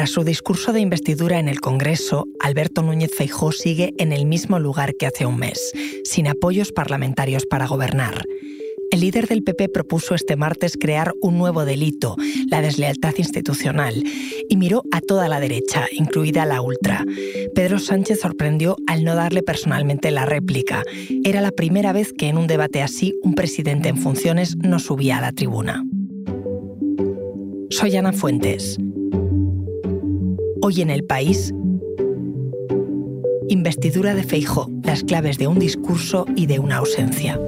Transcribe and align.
Tras 0.00 0.12
su 0.12 0.24
discurso 0.24 0.72
de 0.72 0.80
investidura 0.80 1.38
en 1.40 1.46
el 1.46 1.60
Congreso, 1.60 2.26
Alberto 2.40 2.80
Núñez 2.80 3.10
Feijó 3.14 3.52
sigue 3.52 3.92
en 3.98 4.12
el 4.12 4.24
mismo 4.24 4.58
lugar 4.58 4.94
que 4.98 5.04
hace 5.04 5.26
un 5.26 5.36
mes, 5.36 5.72
sin 6.04 6.26
apoyos 6.26 6.72
parlamentarios 6.72 7.44
para 7.44 7.66
gobernar. 7.66 8.24
El 8.90 9.00
líder 9.00 9.28
del 9.28 9.42
PP 9.42 9.68
propuso 9.68 10.14
este 10.14 10.36
martes 10.36 10.78
crear 10.80 11.12
un 11.20 11.36
nuevo 11.36 11.66
delito, 11.66 12.16
la 12.48 12.62
deslealtad 12.62 13.12
institucional, 13.18 14.02
y 14.48 14.56
miró 14.56 14.84
a 14.90 15.02
toda 15.02 15.28
la 15.28 15.38
derecha, 15.38 15.84
incluida 15.92 16.46
la 16.46 16.62
ultra. 16.62 17.04
Pedro 17.54 17.78
Sánchez 17.78 18.20
sorprendió 18.20 18.76
al 18.86 19.04
no 19.04 19.14
darle 19.14 19.42
personalmente 19.42 20.10
la 20.10 20.24
réplica. 20.24 20.82
Era 21.24 21.42
la 21.42 21.50
primera 21.50 21.92
vez 21.92 22.14
que 22.14 22.28
en 22.28 22.38
un 22.38 22.46
debate 22.46 22.80
así 22.80 23.18
un 23.22 23.34
presidente 23.34 23.90
en 23.90 23.98
funciones 23.98 24.56
no 24.56 24.78
subía 24.78 25.18
a 25.18 25.20
la 25.20 25.32
tribuna. 25.32 25.84
Soy 27.68 27.96
Ana 27.96 28.14
Fuentes. 28.14 28.78
Hoy 30.62 30.82
en 30.82 30.90
el 30.90 31.04
país, 31.04 31.54
investidura 33.48 34.14
de 34.14 34.24
Feijó, 34.24 34.68
las 34.82 35.02
claves 35.02 35.38
de 35.38 35.46
un 35.46 35.58
discurso 35.58 36.26
y 36.36 36.46
de 36.46 36.58
una 36.58 36.76
ausencia. 36.76 37.40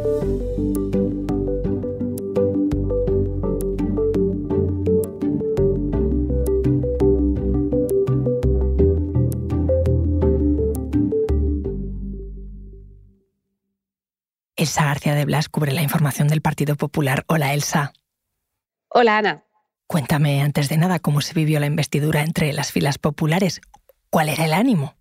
Elsa 14.56 14.84
García 14.84 15.14
de 15.14 15.26
Blas 15.26 15.50
cubre 15.50 15.72
la 15.72 15.82
información 15.82 16.28
del 16.28 16.40
Partido 16.40 16.76
Popular. 16.76 17.24
Hola, 17.26 17.52
Elsa. 17.52 17.92
Hola, 18.88 19.18
Ana. 19.18 19.44
Cuéntame 19.92 20.40
antes 20.40 20.70
de 20.70 20.78
nada 20.78 21.00
cómo 21.00 21.20
se 21.20 21.34
vivió 21.34 21.60
la 21.60 21.66
investidura 21.66 22.22
entre 22.22 22.54
las 22.54 22.72
filas 22.72 22.96
populares. 22.96 23.60
¿Cuál 24.08 24.30
era 24.30 24.46
el 24.46 24.54
ánimo? 24.54 24.94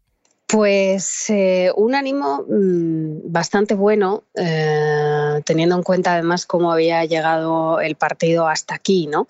Pues 0.48 1.30
eh, 1.30 1.72
un 1.78 1.96
ánimo 1.96 2.44
mm, 2.46 3.32
bastante 3.32 3.74
bueno, 3.74 4.26
eh, 4.36 5.40
teniendo 5.46 5.78
en 5.78 5.84
cuenta 5.84 6.12
además 6.12 6.46
cómo 6.46 6.74
había 6.74 7.06
llegado 7.06 7.80
el 7.80 7.96
partido 7.96 8.50
hasta 8.50 8.76
aquí, 8.76 9.08
¿no? 9.08 9.28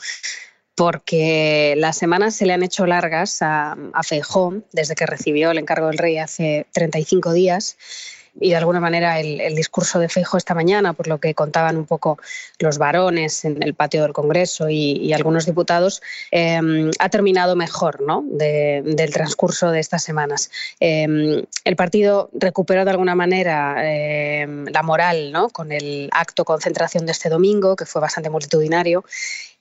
Porque 0.74 1.76
las 1.78 1.96
semanas 1.96 2.34
se 2.34 2.48
le 2.48 2.54
han 2.54 2.64
hecho 2.64 2.88
largas 2.88 3.44
a, 3.44 3.78
a 3.94 4.02
Feijón 4.02 4.66
desde 4.72 4.96
que 4.96 5.06
recibió 5.06 5.52
el 5.52 5.60
encargo 5.60 5.90
del 5.90 6.00
rey 6.00 6.18
hace 6.18 6.66
35 6.72 7.34
días 7.34 7.78
y 8.40 8.50
de 8.50 8.56
alguna 8.56 8.80
manera 8.80 9.20
el, 9.20 9.56
discurso 9.56 10.00
de 10.00 10.10
Feijo 10.10 10.38
esta 10.38 10.56
mañana, 10.56 10.94
por 10.94 11.08
lo 11.08 11.20
que 11.20 11.34
contaban 11.34 11.78
un 11.78 11.86
poco 11.86 12.18
los 12.60 12.78
varones 12.78 13.44
en 13.46 13.62
el 13.62 13.74
patio 13.74 14.02
del 14.04 14.14
Congreso 14.14 14.70
y, 14.70 15.12
algunos 15.14 15.46
diputados, 15.46 16.02
em, 16.32 16.90
ha 17.00 17.10
terminado 17.10 17.56
mejor 17.56 18.02
¿no? 18.02 18.24
del 18.32 19.12
transcurso 19.12 19.72
de 19.72 19.80
estas 19.80 20.04
semanas. 20.04 20.50
Em, 20.80 21.44
el 21.66 21.76
partido 21.76 22.30
recuperó 22.34 22.86
de 22.86 22.92
alguna 22.92 23.16
manera 23.16 23.76
em, 23.84 24.66
la 24.66 24.84
moral 24.84 25.32
¿no? 25.32 25.50
con 25.50 25.72
el 25.72 26.10
acto 26.12 26.46
concentración 26.46 27.06
de 27.06 27.12
este 27.12 27.30
domingo, 27.30 27.76
que 27.76 27.86
fue 27.86 28.02
bastante 28.02 28.30
multitudinario. 28.30 29.04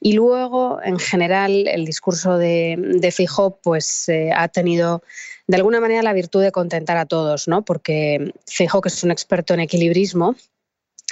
Y 0.01 0.15
luego, 0.15 0.81
en 0.83 0.99
general, 0.99 1.69
el 1.69 1.85
discurso 1.85 2.39
de, 2.39 2.77
de 2.79 3.13
pues, 3.63 4.09
eh, 4.09 4.31
ha 4.35 4.49
tenido 4.49 5.03
de 5.51 5.57
alguna 5.57 5.81
manera 5.81 6.03
la 6.05 6.13
virtud 6.13 6.43
de 6.43 6.53
contentar 6.53 6.97
a 6.97 7.07
todos, 7.07 7.49
¿no? 7.49 7.65
Porque 7.65 8.33
fijo 8.47 8.81
que 8.81 8.89
es 8.89 9.03
un 9.03 9.11
experto 9.11 9.53
en 9.53 9.59
equilibrismo 9.59 10.37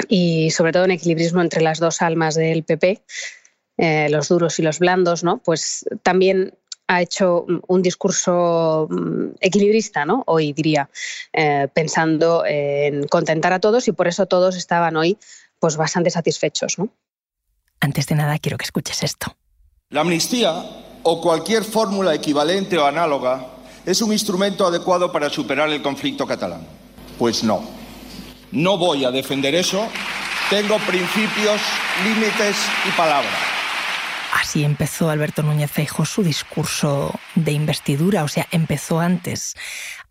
y 0.07 0.53
sobre 0.53 0.71
todo 0.71 0.85
en 0.85 0.93
equilibrismo 0.93 1.43
entre 1.43 1.61
las 1.61 1.81
dos 1.81 2.03
almas 2.03 2.37
del 2.37 2.63
PP, 2.63 3.03
eh, 3.79 4.09
los 4.11 4.29
duros 4.29 4.61
y 4.61 4.63
los 4.63 4.79
blandos, 4.79 5.25
¿no? 5.25 5.39
Pues 5.39 5.85
también 6.05 6.55
ha 6.87 7.03
hecho 7.03 7.47
un 7.67 7.83
discurso 7.83 8.87
mm, 8.89 9.39
equilibrista, 9.41 10.05
¿no? 10.05 10.23
Hoy 10.29 10.53
diría, 10.53 10.89
eh, 11.33 11.67
pensando 11.75 12.45
en 12.47 13.09
contentar 13.09 13.53
a 13.53 13.59
todos 13.59 13.89
y 13.89 13.93
por 13.93 14.07
eso 14.07 14.27
todos 14.27 14.57
estaban 14.57 14.97
hoy 14.97 15.19
pues 15.59 15.77
bastante 15.77 16.11
satisfechos, 16.11 16.79
¿no? 16.79 16.91
Antes 17.81 18.07
de 18.07 18.15
nada 18.15 18.39
quiero 18.39 18.57
que 18.57 18.65
escuches 18.67 19.03
esto. 19.03 19.37
La 19.91 20.03
amnistía 20.03 20.65
o 21.03 21.21
cualquier 21.21 21.65
fórmula 21.65 22.15
equivalente 22.15 22.79
o 22.79 22.85
análoga 22.87 23.58
¿Es 23.87 24.03
un 24.03 24.13
instrumento 24.13 24.67
adecuado 24.67 25.11
para 25.13 25.31
superar 25.31 25.71
el 25.71 25.83
conflicto 25.83 26.27
catalán? 26.27 26.67
Pues 27.19 27.43
no. 27.43 27.63
No 28.51 28.79
voy 28.79 29.05
a 29.05 29.11
defender 29.11 29.55
eso. 29.55 29.87
Tengo 30.51 30.79
principios, 30.79 31.61
límites 32.05 32.57
y 32.87 32.91
palabras. 32.93 33.35
Así 34.33 34.63
empezó 34.63 35.11
Alberto 35.11 35.43
Núñez 35.43 35.71
Feijóo 35.71 36.05
su 36.05 36.23
discurso 36.23 37.19
de 37.35 37.53
investidura, 37.53 38.25
o 38.25 38.29
sea, 38.29 38.47
empezó 38.51 39.01
antes 39.01 39.55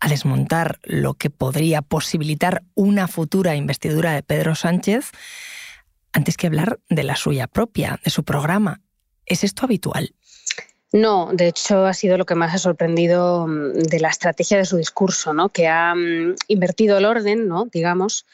a 0.00 0.08
desmontar 0.08 0.80
lo 0.82 1.14
que 1.14 1.30
podría 1.30 1.82
posibilitar 1.82 2.62
una 2.74 3.08
futura 3.08 3.56
investidura 3.56 4.12
de 4.12 4.22
Pedro 4.22 4.54
Sánchez, 4.54 5.10
antes 6.12 6.36
que 6.36 6.48
hablar 6.48 6.80
de 6.88 7.04
la 7.04 7.16
suya 7.16 7.46
propia, 7.46 8.00
de 8.04 8.10
su 8.10 8.24
programa. 8.24 8.80
¿Es 9.24 9.44
esto 9.44 9.64
habitual? 9.64 10.14
No, 10.92 11.30
de 11.32 11.48
hecho 11.48 11.84
ha 11.84 11.92
sido 11.92 12.16
lo 12.16 12.24
que 12.24 12.34
más 12.34 12.54
ha 12.54 12.58
sorprendido 12.58 13.46
mm, 13.46 13.72
de 13.74 14.00
la 14.00 14.08
estrategia 14.08 14.56
de 14.56 14.64
su 14.64 14.78
discurso, 14.78 15.34
¿no? 15.34 15.50
que 15.50 15.66
ha 15.66 15.94
mm, 15.94 16.36
invertido 16.48 16.96
el 16.98 17.04
orden, 17.04 17.46
¿no? 17.46 17.66
digamos, 17.66 18.24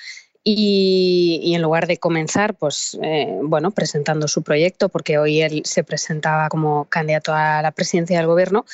y, 0.46 1.52
en 1.54 1.62
lugar 1.62 1.86
de 1.86 1.96
comenzar, 1.96 2.54
pues, 2.54 2.98
eh, 3.02 3.38
bueno, 3.42 3.70
presentando 3.70 4.28
su 4.28 4.42
proyecto, 4.42 4.90
porque 4.90 5.16
hoy 5.16 5.40
él 5.40 5.62
se 5.64 5.84
presentaba 5.84 6.50
como 6.50 6.84
candidato 6.84 7.32
a 7.32 7.62
la 7.62 7.72
presidencia 7.72 8.18
del 8.18 8.26
gobierno, 8.26 8.66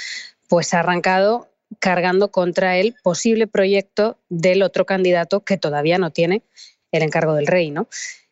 pues 0.49 0.75
ha 0.75 0.81
arrancado 0.81 1.49
cargando 1.79 2.33
contra 2.33 2.77
el 2.79 2.97
posible 3.05 3.47
proyecto 3.47 4.19
del 4.29 4.63
otro 4.63 4.85
candidato 4.85 5.41
que 5.45 5.59
todavía 5.59 5.99
no 5.99 6.11
tiene 6.11 6.43
el 6.91 7.05
encargo 7.05 7.35
del 7.35 7.47
rey. 7.47 7.71
¿no? 7.71 7.87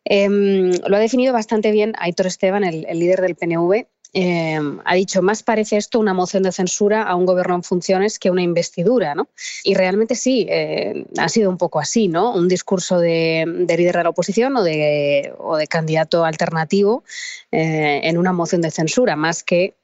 Em, 0.05 0.73
lo 0.89 0.97
ha 0.97 1.01
definido 1.01 1.33
bastante 1.33 1.71
bien 1.71 1.93
Aitor 1.99 2.27
Esteban, 2.27 2.65
el 2.65 2.99
líder 2.99 3.21
del 3.21 3.37
PNV, 3.37 3.87
Em, 4.15 4.81
ha 4.85 4.95
dicho, 4.95 5.21
más 5.21 5.43
parece 5.43 5.77
esto 5.77 6.01
una 6.01 6.15
moción 6.15 6.43
de 6.43 6.53
censura 6.53 7.03
a 7.03 7.15
un 7.15 7.27
gobierno 7.27 7.57
en 7.57 7.63
funciones 7.63 8.19
que 8.19 8.31
una 8.31 8.43
investidura, 8.43 9.15
¿no? 9.15 9.29
Y 9.65 9.75
realmente 9.75 10.15
sí, 10.15 10.47
eh, 10.49 11.05
ha 11.19 11.29
sido 11.29 11.51
un 11.51 11.59
poco 11.59 11.79
así, 11.79 12.09
¿no? 12.09 12.33
Un 12.35 12.49
discurso 12.49 12.99
de, 12.99 13.45
líder 13.69 13.97
de 13.97 14.03
la 14.03 14.09
oposición 14.09 14.57
o 14.57 14.63
de, 14.63 15.67
candidato 15.69 16.25
alternativo 16.25 17.05
eh, 17.53 18.01
en 18.05 18.17
una 18.17 18.33
moción 18.33 18.63
de 18.63 18.71
censura, 18.71 19.15
más 19.17 19.43
que 19.43 19.75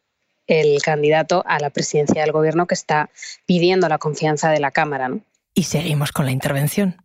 el 0.46 0.80
candidato 0.82 1.42
a 1.46 1.58
la 1.58 1.70
presidencia 1.70 2.22
del 2.22 2.32
gobierno 2.32 2.66
que 2.66 2.74
está 2.74 3.10
pidiendo 3.46 3.88
la 3.88 3.98
confianza 3.98 4.50
de 4.50 4.60
la 4.60 4.70
Cámara. 4.70 5.10
Y 5.54 5.64
seguimos 5.64 6.12
con 6.12 6.26
la 6.26 6.32
intervención. 6.32 7.03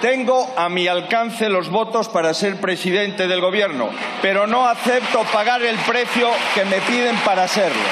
Tengo 0.00 0.50
a 0.56 0.70
mi 0.70 0.88
alcance 0.88 1.50
los 1.50 1.68
votos 1.68 2.08
para 2.08 2.32
ser 2.32 2.56
presidente 2.56 3.28
del 3.28 3.42
gobierno, 3.42 3.90
pero 4.22 4.46
no 4.46 4.66
acepto 4.66 5.24
pagar 5.32 5.62
el 5.62 5.76
precio 5.80 6.30
que 6.54 6.64
me 6.64 6.80
piden 6.80 7.16
para 7.24 7.46
serlo. 7.46 7.82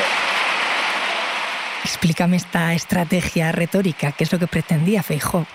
Explícame 1.85 2.37
esta 2.37 2.73
estrategia 2.73 3.53
retórica, 3.53 4.13
¿qué 4.13 4.25
es 4.25 4.33
lo 4.33 4.39
que 4.39 4.47
pretendía 4.47 5.03
Feijó? 5.03 5.47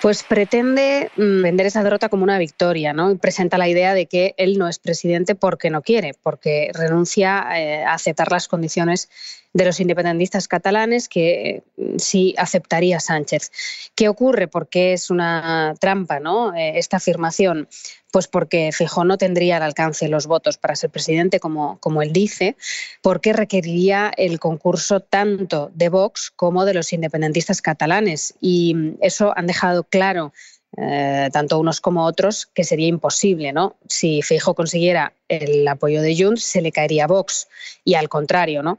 Pues 0.00 0.22
pretende 0.22 1.10
mm, 1.16 1.42
vender 1.42 1.66
esa 1.66 1.82
derrota 1.82 2.08
como 2.08 2.24
una 2.24 2.38
victoria, 2.38 2.92
¿no? 2.92 3.10
Y 3.10 3.16
presenta 3.16 3.58
la 3.58 3.68
idea 3.68 3.94
de 3.94 4.06
que 4.06 4.34
él 4.36 4.58
no 4.58 4.68
es 4.68 4.78
presidente 4.78 5.34
porque 5.34 5.70
no 5.70 5.82
quiere, 5.82 6.14
porque 6.22 6.70
renuncia 6.74 7.46
eh, 7.56 7.84
a 7.84 7.94
aceptar 7.94 8.30
las 8.30 8.48
condiciones 8.48 9.08
de 9.52 9.64
los 9.64 9.80
independentistas 9.80 10.48
catalanes 10.48 11.08
que 11.08 11.62
mm, 11.76 11.98
sí 11.98 12.34
aceptaría 12.38 13.00
Sánchez. 13.00 13.50
¿Qué 13.94 14.08
ocurre? 14.08 14.48
Porque 14.48 14.92
es 14.92 15.10
una 15.10 15.74
trampa, 15.80 16.20
¿no? 16.20 16.54
Eh, 16.54 16.78
esta 16.78 16.96
afirmación. 16.96 17.68
Pues 18.10 18.28
porque 18.28 18.70
Fijó 18.72 19.04
no 19.04 19.16
tendría 19.16 19.56
al 19.56 19.62
alcance 19.62 20.08
los 20.08 20.26
votos 20.26 20.58
para 20.58 20.76
ser 20.76 20.90
presidente, 20.90 21.40
como, 21.40 21.78
como 21.80 22.02
él 22.02 22.12
dice, 22.12 22.56
porque 23.00 23.32
requeriría 23.32 24.12
el 24.16 24.38
concurso 24.38 25.00
tanto 25.00 25.70
de 25.74 25.88
Vox 25.88 26.30
como 26.30 26.66
de 26.66 26.74
los 26.74 26.92
independentistas 26.92 27.62
catalanes. 27.62 28.34
Y 28.40 28.74
mm, 28.74 28.98
eso 29.00 29.32
han 29.36 29.46
dejado 29.46 29.84
claro 29.84 30.32
eh, 30.78 31.28
tanto 31.32 31.58
unos 31.58 31.82
como 31.82 32.06
otros, 32.06 32.46
que 32.46 32.64
sería 32.64 32.86
imposible, 32.86 33.52
¿no? 33.52 33.76
Si 33.88 34.22
Feijóo 34.22 34.54
consiguiera 34.54 35.12
el 35.28 35.68
apoyo 35.68 36.00
de 36.00 36.16
Junts, 36.16 36.44
se 36.44 36.62
le 36.62 36.72
caería 36.72 37.06
Vox 37.06 37.48
y 37.84 37.94
al 37.94 38.08
contrario, 38.08 38.62
¿no? 38.62 38.78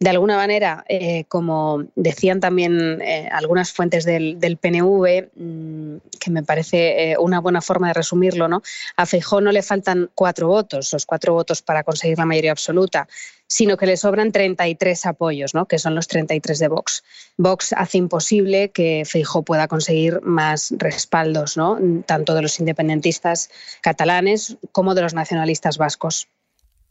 De 0.00 0.10
alguna 0.10 0.36
manera, 0.36 0.84
eh, 0.88 1.24
como 1.28 1.84
decían 1.94 2.40
también 2.40 3.00
eh, 3.00 3.28
algunas 3.30 3.72
fuentes 3.72 4.04
del, 4.04 4.58
PNV, 4.60 5.30
mm, 5.34 5.96
que 6.20 6.30
me 6.30 6.42
parece 6.42 7.12
eh, 7.12 7.16
una 7.18 7.40
buena 7.40 7.60
forma 7.60 7.88
de 7.88 7.94
resumirlo, 7.94 8.48
¿no? 8.48 8.62
a 8.96 9.06
Feijó 9.06 9.40
no 9.40 9.52
le 9.52 9.62
faltan 9.62 10.10
cuatro 10.14 10.48
votos, 10.48 10.92
los 10.92 11.06
cuatro 11.06 11.32
votos 11.32 11.62
para 11.62 11.84
conseguir 11.84 12.18
la 12.18 12.26
mayoría 12.26 12.50
absoluta, 12.50 13.08
sino 13.46 13.76
que 13.76 13.86
le 13.86 13.96
sobran 13.96 14.32
33 14.32 15.06
apoyos, 15.06 15.54
¿no? 15.54 15.66
que 15.66 15.78
son 15.78 15.94
los 15.94 16.08
33 16.08 16.58
de 16.58 16.68
Vox. 16.68 17.04
Vox 17.36 17.72
hace 17.72 17.98
imposible 17.98 18.70
que 18.72 19.04
Feijó 19.06 19.42
pueda 19.42 19.68
conseguir 19.68 20.20
más 20.22 20.74
respaldos, 20.76 21.56
¿no? 21.56 21.78
tanto 22.04 22.34
de 22.34 22.42
los 22.42 22.58
independentistas 22.58 23.48
catalanes 23.80 24.56
como 24.72 24.94
de 24.94 25.02
los 25.02 25.14
nacionalistas 25.14 25.78
vascos. 25.78 26.28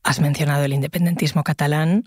Has 0.04 0.20
mencionado 0.20 0.64
el 0.64 0.74
independentismo 0.74 1.44
catalán 1.44 2.06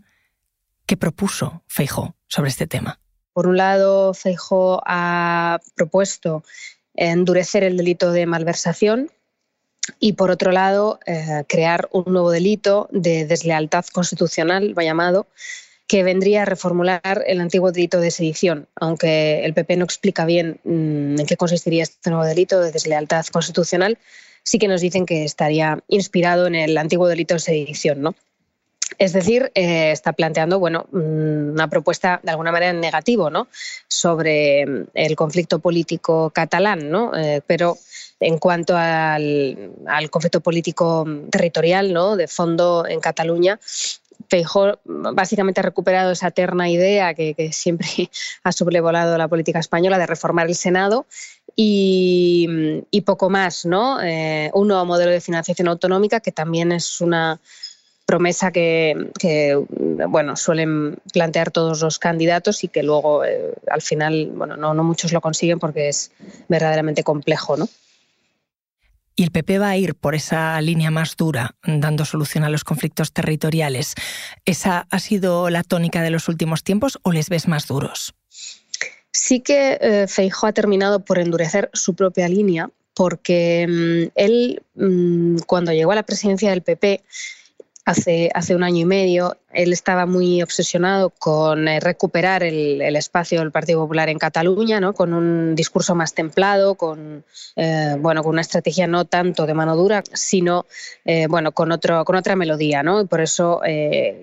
¿Qué 0.87 0.97
propuso 0.97 1.65
Feijó 1.67 2.15
sobre 2.29 2.49
este 2.49 2.69
tema? 2.69 3.01
Por 3.33 3.49
un 3.49 3.57
lado, 3.57 4.15
Feijó 4.15 4.81
ha 4.87 5.61
propuesto 5.75 6.45
endurecer 6.95 7.65
el 7.65 7.77
delito 7.77 8.13
de 8.13 8.25
malversación 8.27 9.11
y, 9.99 10.13
por 10.13 10.31
otro 10.31 10.53
lado, 10.53 11.01
eh, 11.07 11.45
crear 11.49 11.89
un 11.93 12.05
nuevo 12.07 12.31
delito 12.31 12.89
de 12.93 13.27
deslealtad 13.27 13.85
constitucional, 13.93 14.79
va 14.79 14.85
llamado, 14.85 15.27
que 15.89 16.05
vendría 16.05 16.43
a 16.43 16.45
reformular 16.47 17.25
el 17.27 17.41
antiguo 17.41 17.73
delito 17.73 18.01
de 18.01 18.13
sedición, 18.13 18.69
aunque 18.77 19.45
el 19.45 19.55
PP 19.55 19.77
no 19.77 19.85
explica 19.85 20.25
bien 20.25 20.61
mm, 20.65 21.21
en 21.21 21.27
qué 21.27 21.37
consistiría 21.37 21.83
este 21.83 22.11
nuevo 22.11 22.25
delito 22.25 22.61
de 22.61 22.73
deslealtad 22.73 23.27
constitucional, 23.27 23.99
sí 24.45 24.59
que 24.59 24.69
nos 24.69 24.81
dicen 24.81 25.05
que 25.05 25.25
estaría 25.25 25.83
inspirado 25.89 26.47
en 26.47 26.55
el 26.55 26.79
antiguo 26.79 27.09
delito 27.09 27.35
de 27.35 27.41
sedición, 27.41 28.03
¿no? 28.03 28.15
Es 28.99 29.13
decir, 29.13 29.51
eh, 29.55 29.91
está 29.91 30.13
planteando 30.13 30.59
bueno, 30.59 30.87
mm, 30.91 31.51
una 31.53 31.69
propuesta 31.69 32.21
de 32.23 32.31
alguna 32.31 32.53
manera 32.53 32.71
en 32.71 32.81
negativo 32.81 33.31
¿no? 33.31 33.49
sobre 33.89 34.67
mm, 34.67 34.85
el 34.95 35.17
conflicto 35.17 35.59
político 35.59 36.31
catalán, 36.31 36.91
¿no? 36.91 37.15
Eh, 37.15 37.43
pero 37.47 37.77
en 38.21 38.39
cuanto 38.39 38.75
al, 38.77 39.73
conflicto 40.11 40.41
político 40.41 41.05
mm, 41.07 41.29
territorial 41.29 41.93
¿no? 41.93 42.17
de 42.17 42.27
fondo 42.27 42.87
en 42.89 43.01
Cataluña, 43.01 43.61
Feijó 44.29 44.81
básicamente 44.85 45.61
ha 45.61 45.63
recuperado 45.63 46.11
esa 46.13 46.29
eterna 46.29 46.69
idea 46.69 47.15
que, 47.15 47.51
siempre 47.53 47.89
ha 48.43 48.53
sobrevolado 48.53 49.17
la 49.19 49.29
política 49.29 49.59
española 49.59 49.99
de 49.99 50.07
reformar 50.07 50.47
el 50.47 50.55
Senado 50.55 51.07
y, 51.55 53.03
poco 53.05 53.31
más, 53.31 53.65
¿no? 53.65 54.03
Eh, 54.03 54.51
un 54.53 54.69
nuevo 54.69 54.85
modelo 54.85 55.13
de 55.13 55.21
financiación 55.21 55.69
autonómica 55.69 56.21
que 56.21 56.33
también 56.33 56.73
es 56.73 57.01
una 57.01 57.41
promesa 58.07 58.53
que, 58.53 59.67
bueno, 60.09 60.37
suelen 60.37 60.97
plantear 61.13 61.51
todos 61.51 61.83
los 61.83 61.99
candidatos 61.99 62.63
y 62.65 62.69
que 62.69 62.83
luego 62.83 63.25
eh, 63.25 63.53
al 63.69 63.83
final 63.83 64.31
bueno, 64.33 64.57
no, 64.57 64.73
no 64.73 64.85
muchos 64.85 65.13
lo 65.13 65.21
consiguen 65.21 65.59
porque 65.59 65.89
es 65.89 66.13
verdaderamente 66.49 67.03
complejo. 67.03 67.57
¿no? 67.57 67.69
Y 69.17 69.25
el 69.25 69.31
PP 69.31 69.59
va 69.59 69.71
a 69.71 69.77
ir 69.77 69.95
por 69.95 70.15
esa 70.15 70.61
línea 70.61 70.91
más 70.91 71.17
dura, 71.17 71.57
dando 71.65 72.05
solución 72.05 72.45
a 72.45 72.51
los 72.51 72.65
conflictos 72.65 73.13
territoriales. 73.13 73.95
¿Esa 74.45 74.87
ha 74.91 74.99
sido 74.99 75.49
la 75.49 75.65
tónica 75.65 76.03
de 76.03 76.11
los 76.11 76.29
últimos 76.29 76.63
tiempos 76.63 76.99
o 77.03 77.13
les 77.13 77.31
ves 77.31 77.49
más 77.49 77.67
duros? 77.67 78.15
Sí 79.11 79.41
que 79.41 79.79
eh, 79.81 80.07
Feijóo 80.07 80.51
ha 80.51 80.53
terminado 80.53 81.03
por 81.03 81.19
endurecer 81.19 81.71
su 81.73 81.95
propia 81.95 82.29
línea, 82.29 82.69
porque 82.93 83.67
mm, 83.67 84.13
él, 84.15 84.63
mm, 84.75 85.39
cuando 85.47 85.73
llegó 85.73 85.93
a 85.93 85.97
la 85.97 86.03
presidencia 86.05 86.51
del 86.51 86.63
PP, 86.63 87.03
hace, 87.87 88.31
hace 88.35 88.55
un 88.55 88.65
año 88.65 88.83
y 88.83 88.85
medio. 88.85 89.37
Él 89.53 89.73
estaba 89.73 90.05
muy 90.05 90.43
obsesionado 90.43 91.09
con 91.09 91.67
eh, 91.69 91.81
recuperar 91.81 92.43
el, 92.43 92.83
espacio 92.97 93.39
del 93.39 93.53
Partido 93.53 93.81
Popular 93.81 94.09
en 94.09 94.19
Cataluña, 94.19 94.81
¿no? 94.81 94.93
con 94.93 95.15
un 95.15 95.55
discurso 95.55 95.95
más 95.95 96.13
templado, 96.13 96.75
con, 96.75 97.25
eh, 97.55 97.97
bueno, 97.99 98.23
con 98.23 98.33
una 98.33 98.41
estrategia 98.41 98.87
no 98.87 99.05
tanto 99.05 99.47
de 99.47 99.55
mano 99.55 99.77
dura, 99.77 100.03
sino 100.13 100.67
eh, 101.05 101.27
bueno, 101.29 101.53
con, 101.53 101.71
otro, 101.73 102.05
con 102.05 102.17
otra 102.17 102.35
melodía. 102.35 102.83
¿no? 102.83 103.01
Y 103.01 103.07
por 103.07 103.21
eso 103.21 103.63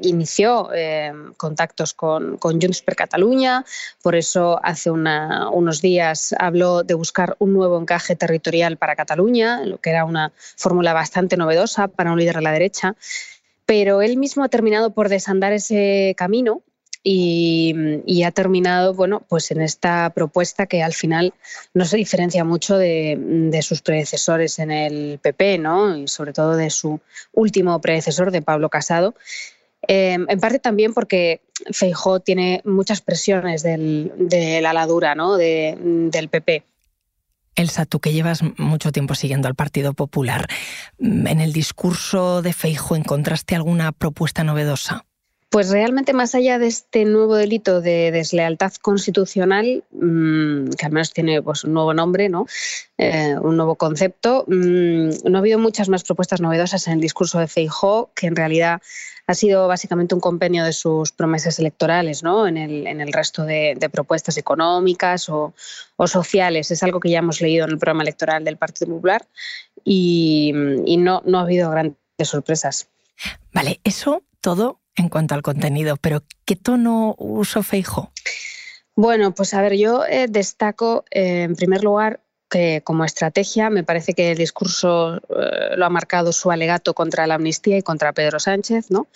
inició 0.01 0.69
contactos 1.37 1.93
con, 1.93 2.37
con 2.37 2.61
Junts 2.61 2.81
per 2.81 2.95
Cataluña, 2.95 3.63
por 4.01 4.15
eso 4.15 4.59
hace 4.61 4.91
unos 4.91 5.81
días 5.81 6.35
habló 6.37 6.83
de 6.83 6.93
buscar 6.93 7.35
un 7.39 7.53
nuevo 7.53 7.79
encaje 7.79 8.15
territorial 8.15 8.77
para 8.77 8.95
Cataluña, 8.95 9.63
lo 9.65 9.79
que 9.79 9.89
era 9.91 10.03
una 10.03 10.33
fórmula 10.57 10.93
bastante 10.93 11.37
novedosa 11.37 11.87
para 11.87 12.11
un 12.11 12.19
líder 12.19 12.35
de 12.35 12.41
la 12.41 12.51
derecha 12.51 12.95
pero 13.65 14.01
él 14.01 14.17
mismo 14.17 14.43
ha 14.43 14.49
terminado 14.49 14.93
por 14.93 15.09
desandar 15.09 15.53
ese 15.53 16.13
camino 16.17 16.63
y, 17.03 18.23
ha 18.23 18.31
terminado 18.31 18.93
bueno, 18.93 19.23
pues 19.27 19.51
en 19.51 19.61
esta 19.61 20.09
propuesta 20.11 20.67
que 20.67 20.81
al 20.81 20.93
final 20.93 21.33
no 21.73 21.83
se 21.85 21.97
diferencia 21.97 22.45
mucho 22.45 22.77
de, 22.77 23.59
sus 23.61 23.81
predecesores 23.81 24.59
en 24.59 24.71
el 24.71 25.19
PP, 25.21 25.57
¿no? 25.57 25.97
y 25.97 26.07
sobre 26.07 26.31
todo 26.31 26.55
de 26.55 26.69
su 26.69 26.99
último 27.33 27.79
predecesor, 27.81 28.31
de 28.31 28.41
Pablo 28.41 28.69
Casado. 28.69 29.15
Eh, 29.85 30.13
en 30.13 30.39
parte 30.39 30.59
también 30.59 30.93
porque 30.93 31.41
Feijó 31.71 32.21
tiene 32.21 32.61
muchas 32.63 33.01
presiones 33.01 33.63
de 33.63 34.59
la 34.61 34.71
ladura 34.71 35.13
¿no? 35.13 35.35
del 35.35 36.29
PP. 36.29 36.63
Elsa, 37.55 37.85
tú 37.85 37.99
que 37.99 38.13
llevas 38.13 38.41
mucho 38.57 38.91
tiempo 38.91 39.15
siguiendo 39.15 39.47
al 39.47 39.55
Partido 39.55 39.93
Popular, 39.93 40.47
¿en 40.99 41.39
el 41.39 41.53
discurso 41.53 42.41
de 42.41 42.53
Feijo 42.53 42.95
encontraste 42.95 43.55
alguna 43.55 43.91
propuesta 43.91 44.43
novedosa? 44.43 45.05
Pues 45.53 45.69
realmente 45.69 46.13
más 46.13 46.33
allá 46.33 46.57
de 46.57 46.65
este 46.65 47.05
nuevo 47.05 47.35
delito 47.35 47.79
de 47.79 48.09
deslealtad 48.09 48.73
constitucional, 48.81 49.83
mm, 49.91 50.71
que 50.71 50.85
al 50.87 50.91
menos 50.91 51.13
tiene 51.13 51.43
pues, 51.43 51.63
un 51.63 51.73
nuevo 51.73 51.93
nombre, 51.93 52.27
¿no? 52.27 52.47
Eh, 52.97 53.35
un 53.39 53.55
nuevo 53.57 53.75
concepto, 53.75 54.45
mm, 54.47 55.29
no 55.29 55.37
ha 55.37 55.39
habido 55.39 55.59
muchas 55.59 55.89
más 55.89 56.03
propuestas 56.03 56.41
novedosas 56.41 56.87
en 56.87 56.93
el 56.93 57.01
discurso 57.01 57.37
de 57.37 57.47
Feijó, 57.47 58.09
que 58.15 58.25
en 58.25 58.35
realidad 58.35 58.81
ha 59.27 59.35
sido 59.35 59.67
básicamente 59.67 60.15
un 60.15 60.21
compendio 60.21 60.63
de 60.65 60.73
sus 60.73 61.11
promesas 61.11 61.59
electorales 61.59 62.23
¿no? 62.23 62.47
en, 62.47 62.57
el, 62.57 63.13
resto 63.13 63.45
de, 63.45 63.77
propuestas 63.91 64.37
económicas 64.37 65.29
o, 65.29 65.53
sociales. 66.07 66.71
Es 66.71 66.81
algo 66.81 66.99
que 66.99 67.11
ya 67.11 67.19
hemos 67.19 67.41
leído 67.41 67.65
en 67.65 67.73
el 67.73 67.77
programa 67.77 68.01
electoral 68.01 68.43
del 68.43 68.57
Partido 68.57 68.87
Popular 68.87 69.27
y, 69.85 70.51
no, 70.97 71.21
no 71.27 71.37
ha 71.37 71.41
habido 71.41 71.69
grandes 71.69 71.95
sorpresas. 72.23 72.87
Vale, 73.51 73.79
eso 73.83 74.23
todo 74.41 74.79
en 74.95 75.09
cuanto 75.09 75.35
al 75.35 75.41
contenido, 75.41 75.97
pero 75.97 76.23
¿qué 76.45 76.55
tono 76.55 77.15
usó 77.17 77.63
Feijo? 77.63 78.11
Bueno, 78.95 79.33
pues 79.33 79.53
a 79.53 79.61
ver, 79.61 79.75
yo 79.75 80.05
eh, 80.05 80.27
destaco 80.29 81.03
eh, 81.09 81.43
en 81.43 81.55
primer 81.55 81.83
lugar 81.83 82.19
que 82.49 82.81
como 82.83 83.03
estrategia 83.03 83.71
me 83.71 83.83
parece 83.83 84.13
que 84.13 84.31
el 84.31 84.37
discurso 84.37 85.17
eh, 85.17 85.75
lo 85.75 85.85
ha 85.85 85.89
marcado 85.89 86.31
su 86.31 86.51
alegato 86.51 86.93
contra 86.93 87.25
la 87.25 87.35
amnistía 87.35 87.79
y 87.79 87.81
contra 87.81 88.13
Pedro 88.13 88.39
Sánchez, 88.39 88.91
¿no? 88.91 89.07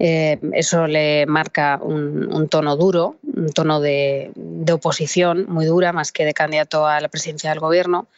eso 0.00 0.88
le 0.88 1.26
marca 1.26 1.78
un, 1.80 2.48
tono 2.48 2.76
duro, 2.76 3.18
un 3.22 3.52
tono 3.52 3.80
de, 3.80 4.32
de, 4.34 4.72
oposición 4.72 5.46
muy 5.48 5.64
dura, 5.64 5.92
más 5.92 6.10
que 6.10 6.24
de 6.24 6.34
candidato 6.34 6.88
a 6.88 7.00
la 7.00 7.08
presidencia 7.08 7.50
del 7.50 7.60
gobierno. 7.60 8.08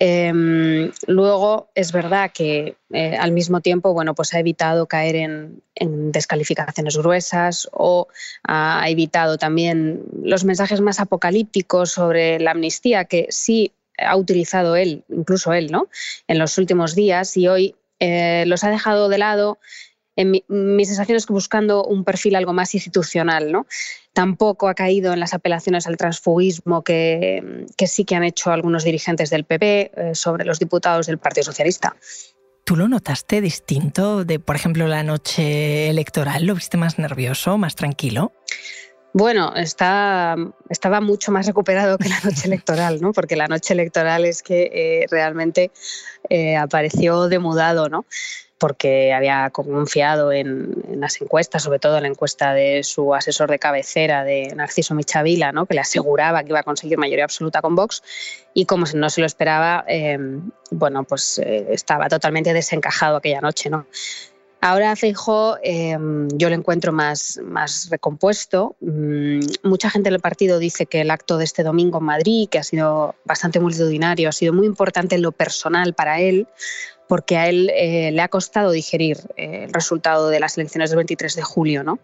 Em, 0.00 0.92
luego, 1.08 1.70
es 1.74 1.90
verdad 1.90 2.30
que 2.32 2.76
eh, 2.92 3.16
al 3.16 3.32
mismo 3.32 3.60
tiempo, 3.60 3.92
bueno, 3.92 4.14
pues 4.14 4.32
ha 4.32 4.38
evitado 4.38 4.86
caer 4.86 5.16
en, 5.16 5.62
descalificaciones 6.12 6.96
gruesas 6.96 7.68
o 7.72 8.06
ha 8.44 8.84
evitado 8.88 9.38
también 9.38 10.04
los 10.22 10.44
mensajes 10.44 10.80
más 10.80 11.00
apocalípticos 11.00 11.92
sobre 11.92 12.38
la 12.38 12.52
amnistía 12.52 13.04
que 13.06 13.26
sí 13.30 13.72
ha 13.96 14.16
utilizado 14.16 14.76
él, 14.76 15.04
incluso 15.08 15.52
él, 15.52 15.70
¿no? 15.70 15.88
En 16.28 16.38
los 16.38 16.58
últimos 16.58 16.94
días 16.94 17.36
y 17.36 17.48
hoy 17.48 17.74
eh, 18.00 18.44
los 18.46 18.62
ha 18.62 18.70
dejado 18.70 19.08
de 19.08 19.18
lado 19.18 19.58
en 20.18 20.32
mi, 20.32 20.84
sensación 20.84 21.16
es 21.16 21.26
que 21.26 21.32
buscando 21.32 21.84
un 21.84 22.02
perfil 22.02 22.34
algo 22.34 22.52
más 22.52 22.74
institucional, 22.74 23.52
¿no? 23.52 23.66
Tampoco 24.12 24.68
ha 24.68 24.74
caído 24.74 25.12
en 25.12 25.20
las 25.20 25.32
apelaciones 25.32 25.86
al 25.86 25.96
transfugismo 25.96 26.82
que, 26.82 27.66
sí 27.86 28.04
que 28.04 28.16
han 28.16 28.24
hecho 28.24 28.50
algunos 28.50 28.82
dirigentes 28.82 29.30
del 29.30 29.44
PP 29.44 29.92
eh, 29.94 30.14
sobre 30.14 30.44
los 30.44 30.58
diputados 30.58 31.06
del 31.06 31.18
Partido 31.18 31.44
Socialista. 31.44 31.94
¿Tú 32.64 32.74
lo 32.74 32.88
notaste 32.88 33.40
distinto 33.40 34.24
de, 34.24 34.40
por 34.40 34.56
ejemplo, 34.56 34.88
la 34.88 35.04
noche 35.04 35.88
electoral? 35.88 36.46
¿Lo 36.46 36.56
viste 36.56 36.76
más 36.76 36.98
nervioso, 36.98 37.56
más 37.56 37.76
tranquilo? 37.76 38.32
Bueno, 39.18 39.52
estaba 39.56 40.36
mucho 41.02 41.32
más 41.32 41.44
recuperado 41.44 41.98
que 41.98 42.08
la 42.08 42.20
noche 42.22 42.46
electoral, 42.46 43.00
¿no? 43.00 43.12
Porque 43.12 43.34
la 43.34 43.48
noche 43.48 43.74
electoral 43.74 44.24
es 44.24 44.44
que 44.44 44.70
eh, 44.72 45.06
realmente 45.10 45.72
eh, 46.30 46.56
apareció 46.56 47.26
demudado, 47.26 47.88
¿no? 47.88 48.06
porque 48.58 49.12
había 49.12 49.50
confiado 49.50 50.32
en, 50.32 51.00
las 51.00 51.20
encuestas, 51.20 51.62
sobre 51.62 51.78
todo 51.78 51.96
en 51.96 52.02
la 52.02 52.08
encuesta 52.08 52.52
de 52.54 52.82
su 52.82 53.14
asesor 53.14 53.48
de 53.50 53.60
cabecera, 53.60 54.24
de 54.24 54.52
Narciso 54.56 54.96
Michavila, 54.96 55.52
¿no? 55.52 55.66
que 55.66 55.74
le 55.74 55.80
aseguraba 55.80 56.42
que 56.42 56.48
iba 56.48 56.58
a 56.58 56.64
conseguir 56.64 56.98
mayoría 56.98 57.22
absoluta 57.22 57.62
con 57.62 57.76
Vox, 57.76 58.02
y 58.54 58.66
como 58.66 58.84
no 58.94 59.10
se 59.10 59.20
lo 59.20 59.26
esperaba, 59.28 59.84
em, 59.86 60.50
bueno, 60.72 61.04
pues 61.04 61.38
eh, 61.38 61.68
estaba 61.70 62.08
totalmente 62.08 62.52
desencajado 62.52 63.18
aquella 63.18 63.40
noche. 63.40 63.70
¿no? 63.70 63.86
Ahora 64.60 64.96
Feijó 64.96 65.56
em, 65.62 66.28
yo 66.34 66.48
lo 66.48 66.56
encuentro 66.56 66.92
más, 66.92 67.40
más 67.44 67.88
recompuesto. 67.90 68.74
Mm, 68.80 69.40
mucha 69.62 69.88
gente 69.88 70.10
del 70.10 70.20
partido 70.20 70.58
dice 70.58 70.86
que 70.86 71.02
el 71.02 71.10
acto 71.10 71.38
de 71.38 71.44
este 71.44 71.62
domingo 71.62 71.98
en 71.98 72.04
Madrid, 72.04 72.48
que 72.48 72.58
ha 72.58 72.64
sido 72.64 73.14
bastante 73.24 73.60
multitudinario, 73.60 74.28
ha 74.28 74.32
sido 74.32 74.52
muy 74.52 74.66
importante 74.66 75.14
en 75.14 75.22
lo 75.22 75.30
personal 75.30 75.94
para 75.94 76.20
él, 76.20 76.48
porque 77.06 77.36
a 77.36 77.48
él 77.48 77.70
eh, 77.74 78.10
le 78.12 78.20
ha 78.20 78.28
costado 78.28 78.72
digerir 78.72 79.18
eh, 79.36 79.64
el 79.64 79.72
resultado 79.72 80.28
de 80.28 80.40
las 80.40 80.58
elecciones 80.58 80.90
del 80.90 80.98
23 80.98 81.36
de 81.36 81.42
julio, 81.42 81.84
¿no? 81.84 82.00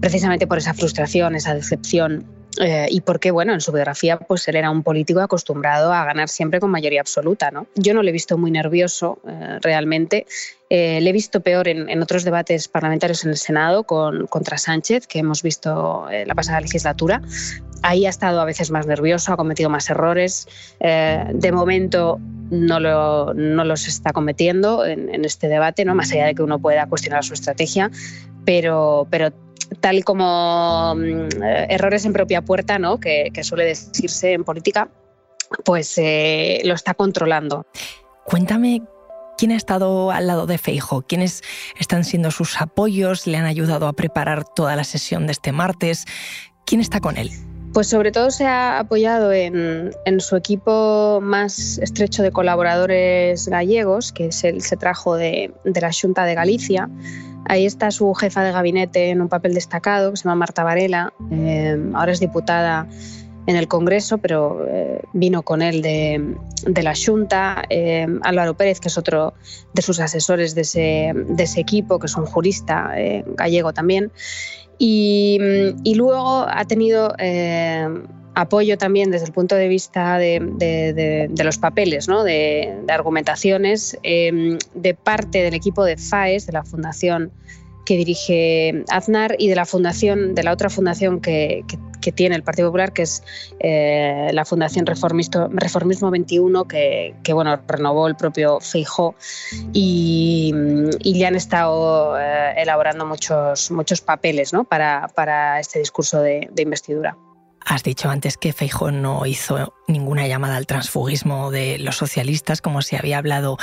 precisamente 0.00 0.46
por 0.46 0.58
esa 0.58 0.74
frustración, 0.74 1.34
esa 1.34 1.54
decepción. 1.54 2.39
Eh, 2.58 2.86
y 2.90 3.00
porque, 3.00 3.30
bueno, 3.30 3.54
en 3.54 3.60
su 3.60 3.72
biografía, 3.72 4.18
pues 4.18 4.46
él 4.48 4.56
era 4.56 4.70
un 4.70 4.82
político 4.82 5.20
acostumbrado 5.20 5.92
a 5.92 6.04
ganar 6.04 6.28
siempre 6.28 6.60
con 6.60 6.70
mayoría 6.70 7.00
absoluta, 7.00 7.50
¿no? 7.50 7.66
Yo 7.74 7.94
no 7.94 8.02
le 8.02 8.10
he 8.10 8.12
visto 8.12 8.36
muy 8.38 8.50
nervioso 8.50 9.20
eh, 9.26 9.58
realmente. 9.62 10.26
Eh, 10.68 11.00
le 11.00 11.10
he 11.10 11.12
visto 11.12 11.40
peor 11.40 11.68
en, 11.68 12.02
otros 12.02 12.24
debates 12.24 12.68
parlamentarios 12.68 13.24
en 13.24 13.30
el 13.30 13.36
Senado 13.36 13.84
con, 13.84 14.26
contra 14.26 14.58
Sánchez, 14.58 15.06
que 15.06 15.20
hemos 15.20 15.42
visto 15.42 16.06
la 16.26 16.34
pasada 16.34 16.60
legislatura. 16.60 17.22
Ahí 17.82 18.06
ha 18.06 18.10
estado 18.10 18.40
a 18.40 18.44
veces 18.44 18.70
más 18.70 18.86
nervioso, 18.86 19.32
ha 19.32 19.36
cometido 19.36 19.68
más 19.68 19.90
errores. 19.90 20.46
de 20.78 21.52
momento 21.52 22.20
no, 22.50 22.78
lo, 22.78 23.34
no, 23.34 23.64
los 23.64 23.88
está 23.88 24.12
cometiendo 24.12 24.84
en, 24.84 25.12
en, 25.12 25.24
este 25.24 25.48
debate, 25.48 25.84
¿no? 25.84 25.96
más 25.96 26.12
allá 26.12 26.26
de 26.26 26.34
que 26.36 26.42
uno 26.42 26.60
pueda 26.60 26.86
cuestionar 26.86 27.24
su 27.24 27.34
estrategia, 27.34 27.90
pero, 28.44 29.08
pero 29.10 29.32
tal 29.80 30.04
como 30.04 30.94
mm, 30.96 31.42
errores 31.68 32.04
en 32.04 32.12
propia 32.12 32.42
puerta, 32.42 32.78
¿no? 32.78 32.98
que, 32.98 33.30
suele 33.42 33.64
decirse 33.64 34.32
en 34.32 34.44
política, 34.44 34.90
pues 35.64 35.96
eh, 35.98 36.60
lo 36.64 36.74
está 36.74 36.94
controlando. 36.94 37.66
Cuéntame 38.24 38.82
quién 39.38 39.52
ha 39.52 39.56
estado 39.56 40.10
al 40.10 40.26
lado 40.26 40.46
de 40.46 40.58
Feijo, 40.58 41.02
quiénes 41.02 41.42
están 41.78 42.04
siendo 42.04 42.30
sus 42.30 42.60
apoyos, 42.60 43.26
le 43.26 43.38
han 43.38 43.46
ayudado 43.46 43.86
a 43.86 43.92
preparar 43.92 44.44
toda 44.44 44.76
la 44.76 44.84
sesión 44.84 45.26
de 45.26 45.32
este 45.32 45.52
martes, 45.52 46.04
quién 46.66 46.80
está 46.80 47.00
con 47.00 47.16
él. 47.16 47.30
Pues 47.72 47.86
sobre 47.86 48.10
todo 48.10 48.32
se 48.32 48.46
ha 48.46 48.80
apoyado 48.80 49.32
en, 49.32 49.92
su 50.18 50.36
equipo 50.36 51.20
más 51.22 51.78
estrecho 51.78 52.22
de 52.22 52.32
colaboradores 52.32 53.46
gallegos, 53.46 54.12
que 54.12 54.26
es 54.26 54.42
el, 54.42 54.60
se 54.60 54.76
trajo 54.76 55.16
de, 55.16 55.54
de 55.64 55.80
la 55.80 55.90
Junta 55.92 56.24
de 56.24 56.34
Galicia. 56.34 56.90
Ahí 57.46 57.66
está 57.66 57.90
su 57.90 58.12
jefa 58.14 58.42
de 58.42 58.52
gabinete 58.52 59.10
en 59.10 59.20
un 59.20 59.28
papel 59.28 59.54
destacado, 59.54 60.10
que 60.10 60.16
se 60.16 60.24
llama 60.24 60.36
Marta 60.36 60.62
Varela. 60.62 61.12
Eh, 61.30 61.76
ahora 61.94 62.12
es 62.12 62.20
diputada 62.20 62.86
en 63.46 63.56
el 63.56 63.66
Congreso, 63.66 64.18
pero 64.18 64.66
eh, 64.68 65.00
vino 65.12 65.42
con 65.42 65.62
él 65.62 65.82
de, 65.82 66.82
la 66.82 66.94
Junta. 66.94 67.62
Eh, 67.70 68.06
Álvaro 68.22 68.54
Pérez, 68.54 68.80
que 68.80 68.88
es 68.88 68.98
otro 68.98 69.34
de 69.74 69.82
sus 69.82 70.00
asesores 70.00 70.54
de 70.54 70.60
ese, 70.62 71.60
equipo, 71.60 71.98
que 71.98 72.06
es 72.06 72.16
un 72.16 72.26
jurista 72.26 72.92
gallego 73.36 73.72
también. 73.72 74.12
Y, 74.78 75.38
y, 75.84 75.94
luego 75.94 76.46
ha 76.48 76.64
tenido 76.64 77.14
apoyo 78.34 78.78
también 78.78 79.10
desde 79.10 79.26
el 79.26 79.32
punto 79.32 79.54
de 79.54 79.68
vista 79.68 80.18
de, 80.18 81.30
los 81.42 81.58
papeles, 81.58 82.06
de, 82.06 82.84
argumentaciones, 82.88 83.98
em, 84.02 84.58
de 84.74 84.94
parte 84.94 85.42
del 85.42 85.54
equipo 85.54 85.84
de 85.84 85.96
FAES, 85.96 86.46
de 86.46 86.52
la 86.52 86.64
fundación 86.64 87.32
que 87.84 87.96
dirige 87.96 88.84
Aznar, 88.88 89.34
y 89.38 89.48
de 89.48 89.56
la 89.56 89.66
fundación, 89.66 90.34
de 90.34 90.42
la 90.44 90.52
otra 90.52 90.70
fundación 90.70 91.20
que, 91.20 91.64
tiene 92.14 92.34
el 92.34 92.42
Partido 92.42 92.68
Popular, 92.68 92.92
que 92.92 93.02
es 93.02 93.22
eh, 93.58 94.30
la 94.32 94.44
Fundación 94.44 94.86
Reformismo 94.86 96.10
21, 96.10 96.64
que, 96.66 97.14
bueno, 97.32 97.60
renovó 97.68 98.08
el 98.08 98.16
propio 98.16 98.58
Feijó 98.60 99.14
y, 99.72 100.54
y 101.00 101.14
le 101.14 101.26
han 101.26 101.34
estado 101.34 102.18
eh, 102.18 102.54
elaborando 102.56 103.04
muchos, 103.04 103.70
muchos 103.70 104.00
papeles 104.00 104.52
para 104.68 105.60
este 105.60 105.78
discurso 105.78 106.22
de 106.22 106.48
investidura. 106.56 107.16
Has 107.70 107.84
dicho 107.84 108.10
antes 108.10 108.36
que 108.36 108.52
Feijóo 108.52 108.90
no 108.90 109.24
hizo 109.26 109.74
ninguna 109.86 110.26
llamada 110.26 110.56
al 110.56 110.66
transfugismo 110.66 111.52
de 111.52 111.78
los 111.78 111.94
socialistas, 111.96 112.60
como 112.60 112.82
se 112.82 112.96
había 112.96 113.18
hablado 113.18 113.58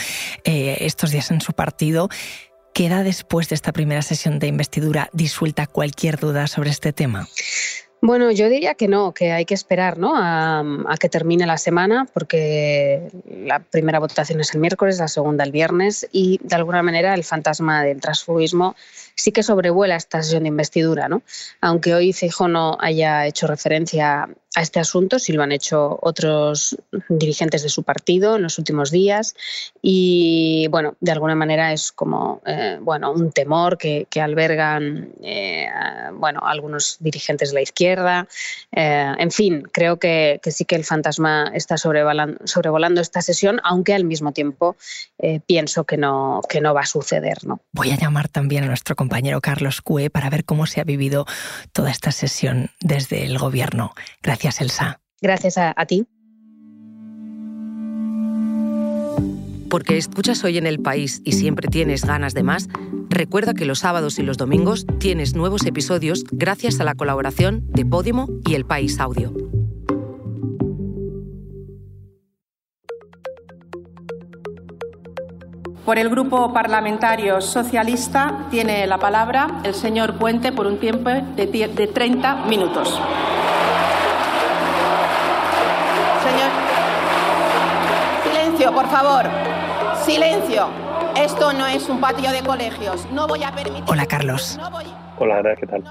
eh, 0.45 0.77
estos 0.79 1.11
días 1.11 1.29
en 1.29 1.41
su 1.41 1.51
partido. 1.51 2.07
¿Queda 2.73 3.03
después 3.03 3.49
de 3.49 3.55
esta 3.55 3.73
primera 3.73 4.01
sesión 4.01 4.39
de 4.39 4.47
investidura 4.47 5.09
disuelta 5.11 5.67
cualquier 5.67 6.17
duda 6.19 6.47
sobre 6.47 6.69
este 6.69 6.93
tema? 6.93 7.27
Bueno, 7.99 8.29
yo 8.31 8.47
diría 8.47 8.75
que 8.75 8.87
no, 8.87 9.11
que 9.13 9.31
hay 9.31 9.45
que 9.45 9.55
esperar 9.55 9.97
¿no? 9.97 10.13
a, 10.15 10.59
a, 10.59 10.97
que 10.97 11.09
termine 11.09 11.47
la 11.47 11.57
semana, 11.57 12.07
porque 12.13 13.09
la 13.27 13.59
primera 13.59 13.99
votación 13.99 14.39
es 14.39 14.53
el 14.53 14.61
miércoles, 14.61 14.99
la 14.99 15.07
segunda 15.07 15.43
el 15.43 15.51
viernes, 15.51 16.07
y 16.11 16.39
de 16.43 16.55
alguna 16.55 16.83
manera 16.83 17.15
el 17.15 17.23
fantasma 17.23 17.83
del 17.83 17.99
transfugismo 17.99 18.75
sí 19.15 19.31
que 19.31 19.41
sobrevuela 19.41 19.95
esta 19.95 20.21
sesión 20.21 20.43
de 20.43 20.49
investidura, 20.49 21.09
¿no? 21.09 21.23
Aunque 21.59 21.95
hoy 21.95 22.13
Feijóo 22.13 22.47
no 22.47 22.77
haya 22.79 23.25
hecho 23.25 23.47
referencia 23.47 24.29
a 24.55 24.61
este 24.61 24.79
asunto, 24.79 25.19
sí 25.19 25.33
lo 25.33 25.43
han 25.43 25.51
hecho 25.51 25.99
otros 26.01 26.77
dirigentes 27.09 27.61
de 27.63 27.69
su 27.69 27.83
partido 27.83 28.37
en 28.37 28.43
los 28.43 28.57
últimos 28.57 28.89
días 28.89 29.35
y, 29.81 30.67
bueno, 30.71 30.95
de 30.99 31.11
alguna 31.11 31.35
manera 31.35 31.73
es 31.73 31.91
como, 31.91 32.41
eh, 32.45 32.79
bueno, 32.81 33.11
un 33.11 33.31
temor 33.31 33.77
que, 33.77 34.07
albergan, 34.19 35.09
eh, 35.21 35.67
bueno, 36.13 36.41
algunos 36.43 36.97
dirigentes 36.99 37.49
de 37.49 37.55
la 37.55 37.61
izquierda. 37.61 38.27
Eh, 38.71 39.13
en 39.19 39.29
fin, 39.29 39.61
creo 39.71 39.97
que, 39.97 40.39
sí 40.43 40.65
que 40.65 40.75
el 40.75 40.85
fantasma 40.85 41.51
está 41.53 41.77
sobrevolando, 41.77 42.39
sobrevolando 42.45 42.99
esta 42.99 43.21
sesión, 43.21 43.61
aunque 43.63 43.93
al 43.93 44.05
mismo 44.05 44.31
tiempo 44.31 44.75
pienso 45.45 45.83
que 45.83 45.97
no, 45.97 46.41
que 46.49 46.61
no 46.61 46.73
va 46.73 46.81
a 46.81 46.85
suceder, 46.85 47.45
¿no? 47.45 47.59
Voy 47.73 47.91
a 47.91 47.97
llamar 47.97 48.27
también 48.27 48.63
a 48.63 48.67
nuestro 48.67 48.95
compañero 48.95 49.39
Carlos 49.41 49.81
Cue 49.81 50.09
para 50.09 50.29
ver 50.29 50.45
cómo 50.45 50.65
se 50.65 50.81
ha 50.81 50.83
vivido 50.83 51.25
toda 51.73 51.91
esta 51.91 52.11
sesión 52.11 52.71
desde 52.79 53.25
el 53.25 53.37
gobierno. 53.37 53.93
Gracias, 54.23 54.36
Elsa. 54.59 55.01
Gracias 55.21 55.57
a, 55.57 55.73
a 55.75 55.85
ti. 55.85 56.05
Porque 59.69 59.97
escuchas 59.97 60.43
hoy 60.43 60.57
en 60.57 60.65
el 60.65 60.79
país 60.79 61.21
y 61.25 61.33
siempre 61.33 61.67
tienes 61.67 62.05
ganas 62.05 62.33
de 62.33 62.43
más, 62.43 62.69
recuerda 63.09 63.53
que 63.53 63.65
los 63.65 63.79
sábados 63.79 64.17
y 64.17 64.23
los 64.23 64.37
domingos 64.37 64.85
tienes 64.99 65.35
nuevos 65.35 65.65
episodios 65.65 66.23
gracias 66.31 66.79
a 66.79 66.85
la 66.85 66.95
colaboración 66.95 67.67
de 67.71 67.85
Podimo 67.85 68.29
y 68.45 68.55
El 68.55 68.65
País 68.65 68.99
Audio. 68.99 69.33
Por 75.87 75.97
el 75.97 76.09
Grupo 76.09 76.51
Parlamentario 76.51 77.39
Socialista 77.39 78.47
tiene 78.51 78.85
la 78.87 78.97
palabra 78.97 79.61
el 79.63 79.73
señor 79.73 80.15
Puente 80.15 80.51
por 80.51 80.67
un 80.67 80.79
tiempo 80.79 81.09
de, 81.09 81.89
30 81.93 82.45
minutos. 82.45 82.99
Por 88.77 88.89
favor. 88.89 89.25
Silencio. 90.05 90.69
Esto 91.19 91.51
no 91.51 91.65
es 91.65 91.89
un 91.89 91.99
patio 91.99 92.29
de 92.29 92.43
colegios. 92.43 93.11
No 93.11 93.27
voy 93.27 93.41
a 93.43 93.51
permitir. 93.51 93.85
Hola, 93.87 94.05
Carlos. 94.05 94.59
Hola, 95.17 95.39
Ana, 95.39 95.55
¿qué 95.55 95.65
tal? 95.65 95.83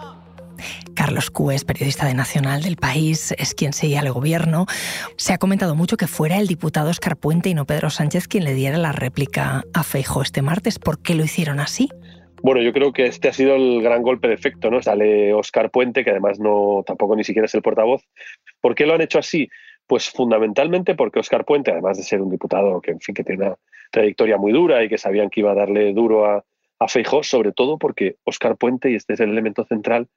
Carlos 0.94 1.32
Cúes, 1.32 1.64
periodista 1.64 2.06
de 2.06 2.14
Nacional 2.14 2.62
del 2.62 2.76
País, 2.76 3.34
es 3.38 3.54
quien 3.54 3.72
seguía 3.72 3.98
al 3.98 4.12
gobierno. 4.12 4.66
Se 5.16 5.32
ha 5.32 5.38
comentado 5.38 5.74
mucho 5.74 5.96
que 5.96 6.06
fuera 6.06 6.38
el 6.38 6.46
diputado 6.46 6.88
Oscar 6.88 7.16
Puente 7.16 7.48
y 7.48 7.54
no 7.54 7.64
Pedro 7.64 7.90
Sánchez 7.90 8.28
quien 8.28 8.44
le 8.44 8.54
diera 8.54 8.78
la 8.78 8.92
réplica 8.92 9.64
a 9.74 9.82
Feijo 9.82 10.22
este 10.22 10.40
martes. 10.40 10.78
¿Por 10.78 11.02
qué 11.02 11.16
lo 11.16 11.24
hicieron 11.24 11.58
así? 11.58 11.88
Bueno, 12.40 12.62
yo 12.62 12.72
creo 12.72 12.92
que 12.92 13.06
este 13.06 13.28
ha 13.28 13.32
sido 13.32 13.56
el 13.56 13.82
gran 13.82 14.02
golpe 14.02 14.28
de 14.28 14.34
efecto, 14.34 14.70
¿no? 14.70 14.80
Sale 14.80 15.34
Oscar 15.34 15.72
Puente, 15.72 16.04
que 16.04 16.10
además 16.10 16.38
no 16.38 16.84
tampoco 16.86 17.16
ni 17.16 17.24
siquiera 17.24 17.46
es 17.46 17.54
el 17.56 17.62
portavoz. 17.62 18.04
¿Por 18.60 18.76
qué 18.76 18.86
lo 18.86 18.94
han 18.94 19.00
hecho 19.00 19.18
así? 19.18 19.48
Pues 19.86 20.10
fundamentalmente 20.10 20.94
porque 20.94 21.20
Oscar 21.20 21.44
Puente, 21.44 21.70
además 21.70 21.96
de 21.96 22.02
ser 22.02 22.20
un 22.20 22.30
diputado 22.30 22.80
que 22.80 22.90
en 22.92 23.00
fin 23.00 23.14
que 23.14 23.24
tiene 23.24 23.46
una 23.46 23.56
trayectoria 23.90 24.36
muy 24.36 24.52
dura 24.52 24.82
y 24.82 24.88
que 24.88 24.98
sabían 24.98 25.30
que 25.30 25.40
iba 25.40 25.52
a 25.52 25.54
darle 25.54 25.92
duro 25.92 26.26
a, 26.26 26.44
a 26.78 26.88
Feijó, 26.88 27.22
sobre 27.22 27.52
todo 27.52 27.78
porque 27.78 28.16
Oscar 28.24 28.56
Puente, 28.56 28.90
y 28.90 28.96
este 28.96 29.14
es 29.14 29.20
el 29.20 29.30
elemento 29.30 29.64
central, 29.64 30.08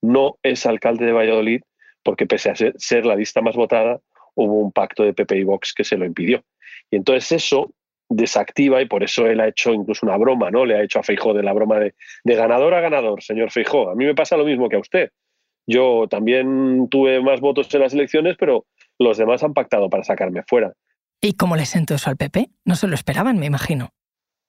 no 0.00 0.38
es 0.42 0.66
alcalde 0.66 1.06
de 1.06 1.12
Valladolid 1.12 1.62
porque 2.02 2.26
pese 2.26 2.50
a 2.50 2.54
ser, 2.56 3.06
la 3.06 3.16
lista 3.16 3.40
más 3.40 3.56
votada, 3.56 4.00
hubo 4.34 4.60
un 4.60 4.72
pacto 4.72 5.04
de 5.04 5.14
PP 5.14 5.36
y 5.36 5.44
Vox 5.44 5.72
que 5.72 5.84
se 5.84 5.96
lo 5.96 6.04
impidió. 6.04 6.42
Y 6.90 6.96
entonces 6.96 7.30
eso 7.32 7.72
desactiva 8.08 8.82
y 8.82 8.86
por 8.86 9.02
eso 9.02 9.26
él 9.26 9.40
ha 9.40 9.48
hecho 9.48 9.72
incluso 9.72 10.04
una 10.04 10.16
broma, 10.16 10.50
¿no? 10.50 10.66
Le 10.66 10.76
ha 10.76 10.82
hecho 10.82 10.98
a 10.98 11.02
Feijó 11.02 11.32
de 11.32 11.42
la 11.42 11.52
broma 11.52 11.78
de, 11.78 11.94
de 12.24 12.34
ganador 12.34 12.74
a 12.74 12.80
ganador, 12.80 13.22
señor 13.22 13.50
Feijó. 13.50 13.88
A 13.88 13.94
mí 13.94 14.04
me 14.04 14.14
pasa 14.14 14.36
lo 14.36 14.44
mismo 14.44 14.68
que 14.68 14.76
a 14.76 14.80
usted. 14.80 15.10
Yo 15.66 16.08
también 16.08 16.88
tuve 16.90 17.20
más 17.20 17.40
votos 17.40 17.72
en 17.72 17.80
las 17.80 17.94
elecciones, 17.94 18.36
pero 18.38 18.66
los 19.02 19.18
demás 19.18 19.42
han 19.42 19.54
pactado 19.54 19.90
para 19.90 20.04
sacarme 20.04 20.42
fuera. 20.42 20.72
¿Y 21.20 21.34
cómo 21.34 21.56
le 21.56 21.66
sentó 21.66 21.94
eso 21.94 22.10
al 22.10 22.16
PP? 22.16 22.50
No 22.64 22.74
se 22.74 22.88
lo 22.88 22.94
esperaban, 22.94 23.38
me 23.38 23.46
imagino. 23.46 23.90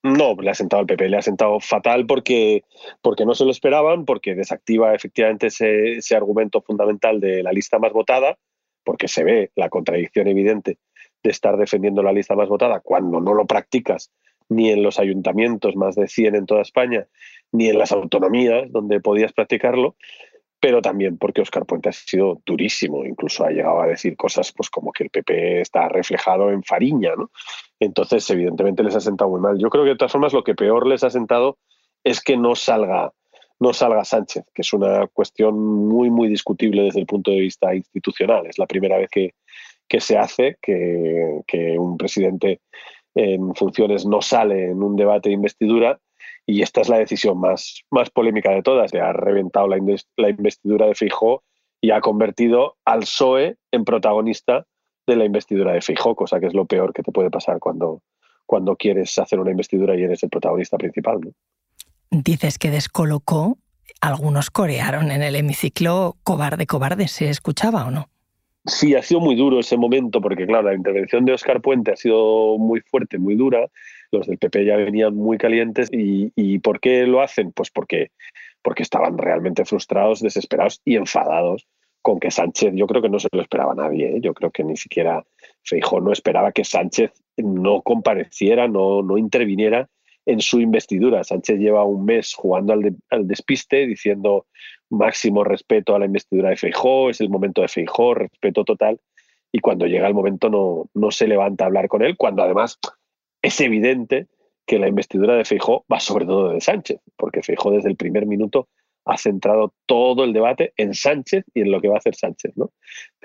No, 0.04 0.36
le 0.36 0.50
ha 0.50 0.54
sentado 0.54 0.82
al 0.82 0.86
PP, 0.86 1.08
le 1.08 1.18
ha 1.18 1.22
sentado 1.22 1.60
fatal 1.62 2.06
porque, 2.06 2.64
porque 3.02 3.26
no 3.26 3.36
se 3.36 3.46
lo 3.46 3.52
esperaban, 3.52 4.04
porque 4.04 4.36
desactiva 4.36 4.94
efectivamente 4.94 5.48
ese, 5.48 5.94
ese 5.94 6.16
argumento 6.16 6.62
fundamental 6.62 7.22
de 7.22 7.42
la 7.42 7.54
lista 7.54 7.80
más 7.80 7.94
votada, 7.94 8.38
porque 8.84 9.08
se 9.08 9.24
ve 9.24 9.52
la 9.56 9.70
contradicción 9.70 10.28
evidente 10.28 10.78
de 11.24 11.30
estar 11.30 11.56
defendiendo 11.56 12.04
la 12.04 12.12
lista 12.12 12.36
más 12.36 12.50
votada 12.50 12.82
cuando 12.82 13.22
no 13.22 13.34
lo 13.34 13.46
practicas 13.46 14.12
ni 14.50 14.72
en 14.72 14.84
los 14.84 15.00
ayuntamientos, 15.00 15.76
más 15.78 15.96
de 15.96 16.08
100 16.10 16.36
en 16.36 16.46
toda 16.46 16.62
España, 16.62 17.08
ni 17.54 17.70
en 17.70 17.78
las 17.78 17.92
autonomías 17.92 18.72
donde 18.72 19.00
podías 19.00 19.32
practicarlo, 19.32 19.96
pero 20.64 20.82
también 20.82 21.18
porque 21.18 21.42
Oscar 21.42 21.66
Puente 21.66 21.90
ha 21.90 21.92
sido 21.92 22.42
durísimo, 22.46 23.04
incluso 23.04 23.44
ha 23.44 23.50
llegado 23.50 23.82
a 23.82 23.88
decir 23.88 24.16
cosas 24.16 24.54
pues 24.54 24.70
como 24.70 24.94
que 24.94 25.04
el 25.04 25.10
PP 25.10 25.60
está 25.60 25.90
reflejado 25.90 26.52
en 26.52 26.64
Fariña, 26.64 27.12
¿no? 27.18 27.32
Entonces, 27.82 28.30
evidentemente 28.30 28.82
les 28.82 28.96
ha 28.96 29.02
sentado 29.02 29.30
muy 29.30 29.42
mal. 29.42 29.60
Yo 29.60 29.70
creo 29.70 29.84
que 29.84 29.90
de 29.90 29.98
todas 29.98 30.14
formas 30.14 30.32
lo 30.32 30.42
que 30.42 30.56
peor 30.56 30.88
les 30.88 31.04
ha 31.04 31.10
sentado 31.10 31.58
es 32.02 32.22
que 32.22 32.38
no 32.38 32.56
salga 32.56 33.12
no 33.60 33.74
salga 33.74 34.06
Sánchez, 34.06 34.46
que 34.54 34.62
es 34.62 34.72
una 34.72 35.08
cuestión 35.08 35.60
muy, 35.60 36.10
muy 36.10 36.30
discutible 36.30 36.84
desde 36.84 37.02
el 37.02 37.08
punto 37.08 37.32
de 37.32 37.42
vista 37.42 37.76
institucional. 37.76 38.46
Es 38.46 38.58
la 38.58 38.66
primera 38.66 38.98
vez 38.98 39.10
que, 39.10 39.36
que 39.86 40.00
se 40.00 40.18
hace 40.18 40.56
que, 40.62 41.42
que, 41.46 41.78
un 41.78 41.98
presidente 41.98 42.62
en 43.16 43.54
funciones 43.54 44.06
no 44.06 44.22
sale 44.22 44.72
en 44.72 44.82
un 44.82 44.96
debate 44.96 45.28
de 45.28 45.36
investidura 45.36 46.00
y 46.46 46.62
esta 46.62 46.82
es 46.82 46.90
la 46.90 46.98
decisión 46.98 47.40
más, 47.40 47.84
más 47.90 48.10
polémica 48.10 48.52
de 48.52 48.62
todas. 48.62 48.92
Se 48.92 49.00
ha 49.00 49.14
reventado 49.14 49.68
la, 49.68 49.78
la 50.18 50.30
investidura 50.30 50.88
de 50.88 50.96
Feijóo 50.96 51.44
y 51.82 51.92
ha 51.92 52.02
convertido 52.02 52.78
al 52.86 53.02
PSOE 53.02 53.58
en 53.72 53.86
protagonista 53.86 54.66
de 55.06 55.16
la 55.16 55.26
investidura 55.26 55.74
de 55.74 55.82
Feijóo, 55.82 56.16
cosa 56.16 56.40
que 56.40 56.48
es 56.48 56.54
lo 56.54 56.66
peor 56.66 56.94
que 56.94 57.04
te 57.04 57.12
puede 57.12 57.30
pasar 57.30 57.60
cuando, 57.60 58.02
cuando 58.46 58.76
quieres 58.76 59.18
hacer 59.20 59.40
una 59.40 59.52
investidura 59.52 59.96
y 59.96 60.04
eres 60.04 60.24
el 60.24 60.30
protagonista 60.30 60.78
principal. 60.78 61.20
Dices 62.10 62.60
que 62.60 62.70
descolocó, 62.70 63.58
algunos 64.02 64.50
corearon 64.52 65.12
en 65.12 65.24
el 65.24 65.36
hemiciclo 65.36 66.16
cobarde, 66.24 66.68
cobarde, 66.68 67.08
¿se 67.08 67.30
escuchaba 67.30 67.86
o 67.86 67.92
no? 67.92 68.10
Sí, 68.66 68.96
ha 68.96 69.02
sido 69.02 69.20
muy 69.20 69.36
duro 69.36 69.60
ese 69.60 69.76
momento 69.76 70.22
porque, 70.22 70.46
claro, 70.46 70.70
la 70.70 70.76
intervención 70.76 71.26
de 71.26 71.34
Oscar 71.34 71.62
Puente 71.62 71.92
ha 71.92 71.98
sido 71.98 72.58
muy 72.58 72.80
fuerte, 72.82 73.18
muy 73.18 73.36
dura. 73.36 73.68
Los 74.14 74.28
del 74.28 74.38
PP 74.38 74.66
ya 74.66 74.78
venían 74.78 75.16
muy 75.16 75.38
calientes. 75.38 75.90
¿Y, 75.92 76.60
por 76.60 76.80
qué 76.80 77.06
lo 77.08 77.22
hacen? 77.22 77.52
Pues 77.52 77.72
porque, 77.72 78.12
porque 78.62 78.84
estaban 78.84 79.18
realmente 79.18 79.66
frustrados, 79.66 80.22
desesperados 80.22 80.82
y 80.86 80.96
enfadados 80.96 81.68
con 82.04 82.20
que 82.20 82.32
Sánchez, 82.32 82.74
yo 82.76 82.86
creo 82.86 83.02
que 83.02 83.10
no 83.10 83.18
se 83.18 83.30
lo 83.32 83.42
esperaba 83.42 83.74
nadie, 83.74 84.18
¿eh? 84.18 84.20
yo 84.22 84.34
creo 84.34 84.52
que 84.52 84.66
ni 84.66 84.76
siquiera 84.76 85.24
Feijó 85.64 86.02
no 86.02 86.12
esperaba 86.12 86.52
que 86.52 86.66
Sánchez 86.66 87.12
no 87.38 87.82
compareciera, 87.82 88.68
no, 88.68 89.02
no 89.02 89.18
interviniera 89.18 89.88
en 90.26 90.42
su 90.42 90.60
investidura. 90.60 91.24
Sánchez 91.24 91.60
lleva 91.60 91.86
un 91.86 92.04
mes 92.04 92.34
jugando 92.34 92.74
al, 92.74 92.96
al, 93.10 93.26
despiste, 93.26 93.88
diciendo 93.88 94.48
máximo 94.90 95.46
respeto 95.46 95.96
a 95.96 96.00
la 96.00 96.06
investidura 96.06 96.50
de 96.50 96.58
Feijó, 96.58 97.10
es 97.10 97.22
el 97.22 97.30
momento 97.30 97.62
de 97.62 97.70
Feijó, 97.70 98.14
respeto 98.14 98.66
total, 98.66 99.00
y 99.52 99.60
cuando 99.60 99.86
llega 99.86 100.08
el 100.08 100.14
momento 100.14 100.50
no, 100.50 100.90
no 100.94 101.12
se 101.12 101.28
levanta 101.28 101.64
a 101.64 101.68
hablar 101.68 101.88
con 101.88 102.04
él, 102.04 102.18
cuando 102.18 102.44
además 102.44 102.80
es 103.44 103.62
evidente 103.62 104.28
que 104.66 104.80
la 104.80 104.88
investidura 104.88 105.36
de 105.36 105.46
Feijó 105.46 105.86
va 105.92 106.00
sobre 106.00 106.26
todo 106.26 106.50
de 106.50 106.62
Sánchez, 106.62 107.00
porque 107.18 107.44
Feijó 107.44 107.70
desde 107.70 107.90
el 107.90 107.98
primer 107.98 108.26
minuto 108.26 108.70
ha 109.06 109.18
centrado 109.18 109.74
todo 109.86 110.24
el 110.24 110.32
debate 110.32 110.74
en 110.78 110.94
Sánchez 110.94 111.44
y 111.54 111.62
en 111.62 111.72
lo 111.72 111.82
que 111.82 111.90
va 111.90 111.96
a 111.96 111.98
hacer 111.98 112.16
Sánchez. 112.16 112.54
¿no? 112.56 112.72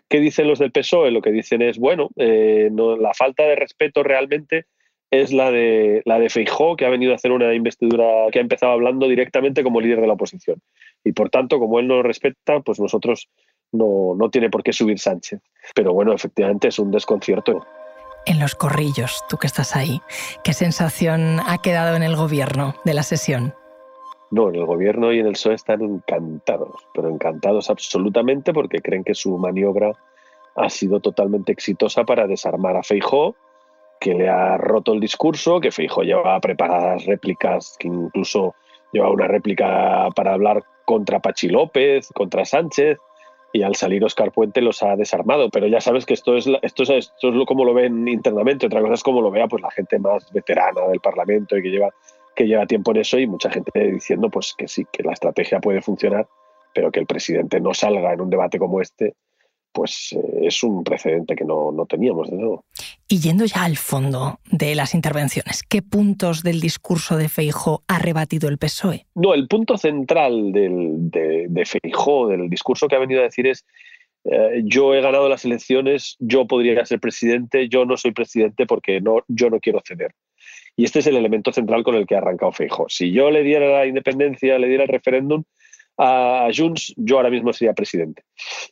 ¿Qué 0.08 0.18
dicen 0.18 0.48
los 0.48 0.58
del 0.58 0.72
PSOE? 0.72 1.12
Lo 1.12 1.22
que 1.22 1.30
dicen 1.30 1.62
es, 1.62 1.78
bueno, 1.78 2.10
eh, 2.16 2.68
no, 2.72 2.96
la 2.96 3.14
falta 3.14 3.44
de 3.44 3.54
respeto 3.54 4.02
realmente 4.02 4.66
es 5.10 5.32
la 5.32 5.50
de, 5.50 6.02
la 6.04 6.18
de 6.18 6.28
Feijó, 6.28 6.76
que 6.76 6.84
ha 6.84 6.90
venido 6.90 7.12
a 7.12 7.14
hacer 7.14 7.30
una 7.30 7.54
investidura, 7.54 8.04
que 8.32 8.40
ha 8.40 8.42
empezado 8.42 8.72
hablando 8.72 9.08
directamente 9.08 9.62
como 9.62 9.80
líder 9.80 10.00
de 10.00 10.06
la 10.08 10.14
oposición. 10.14 10.60
Y 11.04 11.12
por 11.12 11.30
tanto, 11.30 11.58
como 11.58 11.78
él 11.78 11.86
no 11.86 11.96
lo 11.96 12.02
respeta, 12.02 12.60
pues 12.60 12.80
nosotros 12.80 13.28
no, 13.72 14.14
no 14.18 14.30
tiene 14.30 14.50
por 14.50 14.62
qué 14.62 14.72
subir 14.72 14.98
Sánchez. 14.98 15.40
Pero 15.74 15.92
bueno, 15.92 16.12
efectivamente 16.12 16.68
es 16.68 16.78
un 16.78 16.90
desconcierto. 16.90 17.64
En 18.28 18.38
los 18.38 18.54
corrillos, 18.54 19.24
tú 19.26 19.38
que 19.38 19.46
estás 19.46 19.74
ahí, 19.74 20.02
¿qué 20.44 20.52
sensación 20.52 21.40
ha 21.40 21.56
quedado 21.62 21.96
en 21.96 22.02
el 22.02 22.14
gobierno 22.14 22.74
de 22.84 22.92
la 22.92 23.02
sesión? 23.02 23.54
No, 24.30 24.50
en 24.50 24.56
el 24.56 24.66
gobierno 24.66 25.14
y 25.14 25.20
en 25.20 25.26
el 25.28 25.32
PSOE 25.32 25.54
están 25.54 25.80
encantados, 25.80 26.86
pero 26.92 27.08
encantados 27.08 27.70
absolutamente 27.70 28.52
porque 28.52 28.82
creen 28.82 29.02
que 29.02 29.14
su 29.14 29.38
maniobra 29.38 29.92
ha 30.56 30.68
sido 30.68 31.00
totalmente 31.00 31.52
exitosa 31.52 32.04
para 32.04 32.26
desarmar 32.26 32.76
a 32.76 32.82
Feijó, 32.82 33.34
que 33.98 34.12
le 34.12 34.28
ha 34.28 34.58
roto 34.58 34.92
el 34.92 35.00
discurso, 35.00 35.58
que 35.58 35.72
Feijó 35.72 36.02
llevaba 36.02 36.38
preparadas 36.38 37.06
réplicas, 37.06 37.76
que 37.78 37.88
incluso 37.88 38.54
llevaba 38.92 39.14
una 39.14 39.26
réplica 39.28 40.06
para 40.14 40.34
hablar 40.34 40.62
contra 40.84 41.20
Pachi 41.20 41.48
López, 41.48 42.10
contra 42.12 42.44
Sánchez, 42.44 42.98
y 43.52 43.62
al 43.62 43.76
salir 43.76 44.04
Oscar 44.04 44.32
Puente 44.32 44.60
los 44.60 44.82
ha 44.82 44.96
desarmado. 44.96 45.50
Pero 45.50 45.66
ya 45.66 45.80
sabes 45.80 46.06
que 46.06 46.14
esto 46.14 46.36
es, 46.36 46.46
esto 46.62 46.82
es, 46.82 46.90
esto 46.90 47.28
es 47.28 47.34
lo, 47.34 47.46
como 47.46 47.64
lo 47.64 47.74
ven 47.74 48.06
internamente, 48.08 48.66
otra 48.66 48.80
cosa 48.80 48.94
es 48.94 49.02
como 49.02 49.20
lo 49.22 49.30
vea 49.30 49.48
pues, 49.48 49.62
la 49.62 49.70
gente 49.70 49.98
más 49.98 50.30
veterana 50.32 50.86
del 50.88 51.00
Parlamento 51.00 51.56
y 51.56 51.62
que 51.62 51.70
lleva 51.70 51.90
que 52.38 52.46
lleva 52.46 52.66
tiempo 52.66 52.92
en 52.92 52.98
eso 52.98 53.18
y 53.18 53.26
mucha 53.26 53.50
gente 53.50 53.72
diciendo 53.90 54.30
pues 54.30 54.54
que 54.56 54.68
sí, 54.68 54.86
que 54.92 55.02
la 55.02 55.12
estrategia 55.12 55.58
puede 55.58 55.82
funcionar, 55.82 56.28
pero 56.72 56.92
que 56.92 57.00
el 57.00 57.06
presidente 57.06 57.60
no 57.60 57.74
salga 57.74 58.12
en 58.12 58.20
un 58.20 58.30
debate 58.30 58.60
como 58.60 58.80
este, 58.80 59.16
pues 59.72 60.12
eh, 60.12 60.46
es 60.46 60.62
un 60.62 60.84
precedente 60.84 61.34
que 61.34 61.44
no, 61.44 61.72
no 61.72 61.86
teníamos 61.86 62.30
de 62.30 62.36
nuevo. 62.36 62.64
Y 63.08 63.20
yendo 63.20 63.44
ya 63.44 63.64
al 63.64 63.76
fondo 63.76 64.40
de 64.50 64.74
las 64.74 64.94
intervenciones, 64.94 65.62
¿qué 65.62 65.82
puntos 65.82 66.42
del 66.42 66.60
discurso 66.60 67.16
de 67.16 67.28
Feijó 67.28 67.82
ha 67.88 67.98
rebatido 67.98 68.48
el 68.48 68.58
PSOE? 68.58 69.06
No, 69.14 69.34
el 69.34 69.48
punto 69.48 69.76
central 69.76 70.52
del, 70.52 71.10
de, 71.10 71.46
de 71.48 71.64
Feijó, 71.64 72.28
del 72.28 72.48
discurso 72.50 72.88
que 72.88 72.96
ha 72.96 73.00
venido 73.00 73.20
a 73.20 73.24
decir 73.24 73.46
es 73.46 73.64
eh, 74.24 74.62
yo 74.64 74.94
he 74.94 75.00
ganado 75.00 75.28
las 75.28 75.44
elecciones, 75.44 76.16
yo 76.18 76.46
podría 76.46 76.84
ser 76.84 77.00
presidente, 77.00 77.68
yo 77.68 77.84
no 77.84 77.96
soy 77.96 78.12
presidente 78.12 78.66
porque 78.66 79.00
no, 79.00 79.24
yo 79.28 79.48
no 79.48 79.58
quiero 79.60 79.80
ceder. 79.84 80.12
Y 80.76 80.84
este 80.84 81.00
es 81.00 81.06
el 81.06 81.16
elemento 81.16 81.52
central 81.52 81.82
con 81.82 81.94
el 81.94 82.06
que 82.06 82.14
ha 82.14 82.18
arrancado 82.18 82.52
Feijo. 82.52 82.86
Si 82.88 83.10
yo 83.10 83.30
le 83.30 83.42
diera 83.42 83.68
la 83.68 83.86
independencia, 83.86 84.58
le 84.58 84.68
diera 84.68 84.84
el 84.84 84.88
referéndum 84.88 85.44
a 85.98 86.48
Junts, 86.56 86.94
yo 86.96 87.16
ahora 87.16 87.30
mismo 87.30 87.52
sería 87.52 87.74
presidente. 87.74 88.22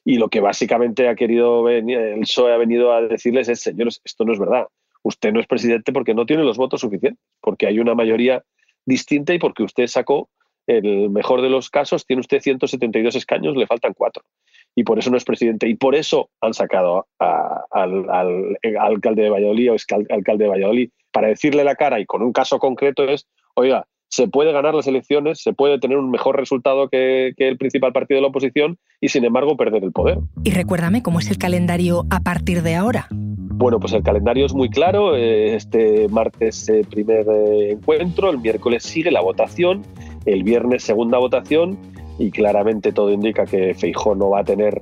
Y 0.05 0.17
lo 0.19 0.29
que 0.29 0.41
básicamente 0.41 1.09
ha 1.09 1.17
querido 1.17 1.63
venir, 1.65 1.99
el 1.99 2.21
PSOE 2.21 2.53
ha 2.53 2.57
venido 2.57 2.93
a 2.93 3.03
decirles 3.03 3.49
es, 3.49 3.61
señores, 3.61 4.01
esto 4.05 4.25
no 4.25 4.33
es 4.33 4.39
verdad. 4.39 4.67
Usted 5.03 5.33
no 5.33 5.41
es 5.41 5.47
presidente 5.47 5.93
porque 5.93 6.15
no 6.15 6.25
tiene 6.25 6.45
los 6.45 6.57
votos 6.57 6.81
suficientes, 6.81 7.23
porque 7.41 7.67
hay 7.67 7.81
una 7.81 7.95
mayoría 7.95 8.45
distinta 8.85 9.35
y 9.35 9.39
porque 9.39 9.65
usted 9.65 9.89
sacó, 9.89 10.31
el 10.69 11.11
mejor 11.11 11.43
de 11.43 11.51
los 11.51 11.71
casos, 11.71 12.07
tiene 12.07 12.21
usted 12.21 12.41
172 12.41 13.15
escaños, 13.15 13.57
le 13.57 13.67
faltan 13.67 13.95
cuatro. 13.95 14.25
Y 14.75 14.85
por 14.85 14.99
eso 14.99 15.11
no 15.11 15.17
es 15.17 15.25
presidente. 15.25 15.69
Y 15.69 15.75
por 15.75 15.95
eso 15.95 16.31
han 16.41 16.55
sacado 16.55 17.07
al, 17.19 18.11
al, 18.11 18.59
alcalde 18.79 19.23
de 19.23 19.31
Valladolid 19.31 19.73
o 19.73 19.77
alcalde 20.11 20.45
de 20.45 20.51
Valladolid 20.51 20.91
para 21.13 21.29
decirle 21.29 21.65
la 21.65 21.77
cara 21.77 21.99
y 21.99 22.07
con 22.07 22.23
un 22.23 22.33
caso 22.33 22.59
concreto 22.59 23.05
es, 23.05 23.27
oiga, 23.55 23.87
se 24.17 24.29
puede 24.29 24.51
ganar 24.51 24.75
las 24.75 24.87
elecciones, 24.87 25.43
se 25.43 25.53
puede 25.53 25.79
tener 25.79 25.99
un 25.99 26.11
mejor 26.11 26.37
resultado 26.37 26.89
que, 26.89 27.35
que, 27.37 27.49
el 27.49 27.59
principal 27.59 27.93
partido 27.93 28.17
de 28.17 28.23
la 28.23 28.29
oposición 28.29 28.79
y 28.99 29.11
sin 29.11 29.27
embargo 29.27 29.59
perder 29.59 29.85
el 29.85 29.93
poder. 29.93 30.17
Y 30.43 30.53
recuérdame 30.53 31.03
cómo 31.03 31.19
es 31.19 31.31
el 31.31 31.37
calendario 31.37 32.07
a 32.09 32.21
partir 32.21 32.63
de 32.63 32.77
ahora. 32.77 33.09
Bueno, 33.11 33.79
pues 33.79 33.93
el 33.93 34.03
calendario 34.03 34.47
es 34.47 34.55
muy 34.55 34.71
claro. 34.71 35.15
Eh, 35.15 35.55
este 35.55 36.09
martes 36.09 36.67
eh, 36.71 36.83
primer 36.89 37.27
eh, 37.29 37.73
encuentro, 37.73 38.31
el 38.31 38.39
miércoles 38.39 38.85
sigue 38.85 39.11
la 39.11 39.21
votación, 39.21 39.83
el 40.25 40.43
viernes 40.45 40.83
segunda 40.83 41.19
votación 41.19 41.77
y 42.19 42.31
claramente 42.31 42.93
todo 42.93 43.13
indica 43.13 43.45
que 43.45 43.75
Feijó 43.75 44.15
no 44.15 44.31
va 44.31 44.41
a 44.41 44.45
tener 44.45 44.81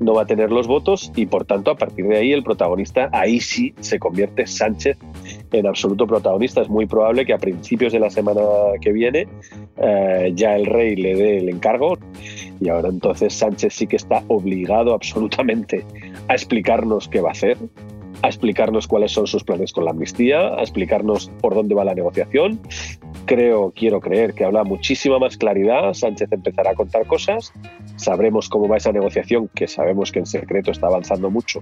no 0.00 0.12
va 0.12 0.22
a 0.22 0.26
tener 0.26 0.50
los 0.50 0.66
votos 0.66 1.10
y 1.14 1.24
por 1.26 1.46
tanto 1.46 1.70
a 1.70 1.76
partir 1.76 2.06
de 2.06 2.18
ahí 2.18 2.32
el 2.32 2.42
protagonista 2.42 3.08
ahí 3.12 3.40
sí 3.40 3.74
se 3.80 3.98
convierte 3.98 4.46
Sánchez 4.46 4.98
en 5.58 5.66
absoluto 5.66 6.06
protagonista. 6.06 6.60
Es 6.60 6.68
muy 6.68 6.86
probable 6.86 7.24
que 7.24 7.32
a 7.32 7.38
principios 7.38 7.92
de 7.92 8.00
la 8.00 8.10
semana 8.10 8.40
que 8.80 8.92
viene 8.92 9.28
eh, 9.76 10.32
ya 10.34 10.56
el 10.56 10.66
rey 10.66 10.96
le 10.96 11.14
dé 11.14 11.38
el 11.38 11.48
encargo 11.48 11.96
y 12.60 12.68
ahora 12.68 12.88
entonces 12.88 13.34
Sánchez 13.34 13.72
sí 13.74 13.86
que 13.86 13.96
está 13.96 14.22
obligado 14.28 14.94
absolutamente 14.94 15.84
a 16.28 16.34
explicarnos 16.34 17.08
qué 17.08 17.20
va 17.20 17.28
a 17.28 17.32
hacer, 17.32 17.56
a 18.22 18.28
explicarnos 18.28 18.88
cuáles 18.88 19.12
son 19.12 19.26
sus 19.26 19.44
planes 19.44 19.72
con 19.72 19.84
la 19.84 19.92
amnistía, 19.92 20.54
a 20.54 20.60
explicarnos 20.60 21.30
por 21.40 21.54
dónde 21.54 21.74
va 21.74 21.84
la 21.84 21.94
negociación. 21.94 22.60
Creo, 23.26 23.72
quiero 23.74 24.00
creer 24.00 24.34
que 24.34 24.44
habla 24.44 24.64
muchísima 24.64 25.18
más 25.18 25.36
claridad. 25.36 25.92
Sánchez 25.94 26.30
empezará 26.32 26.72
a 26.72 26.74
contar 26.74 27.06
cosas. 27.06 27.52
Sabremos 27.96 28.48
cómo 28.48 28.68
va 28.68 28.76
esa 28.76 28.92
negociación, 28.92 29.48
que 29.54 29.66
sabemos 29.66 30.10
que 30.10 30.18
en 30.18 30.26
secreto 30.26 30.70
está 30.70 30.88
avanzando 30.88 31.30
mucho, 31.30 31.60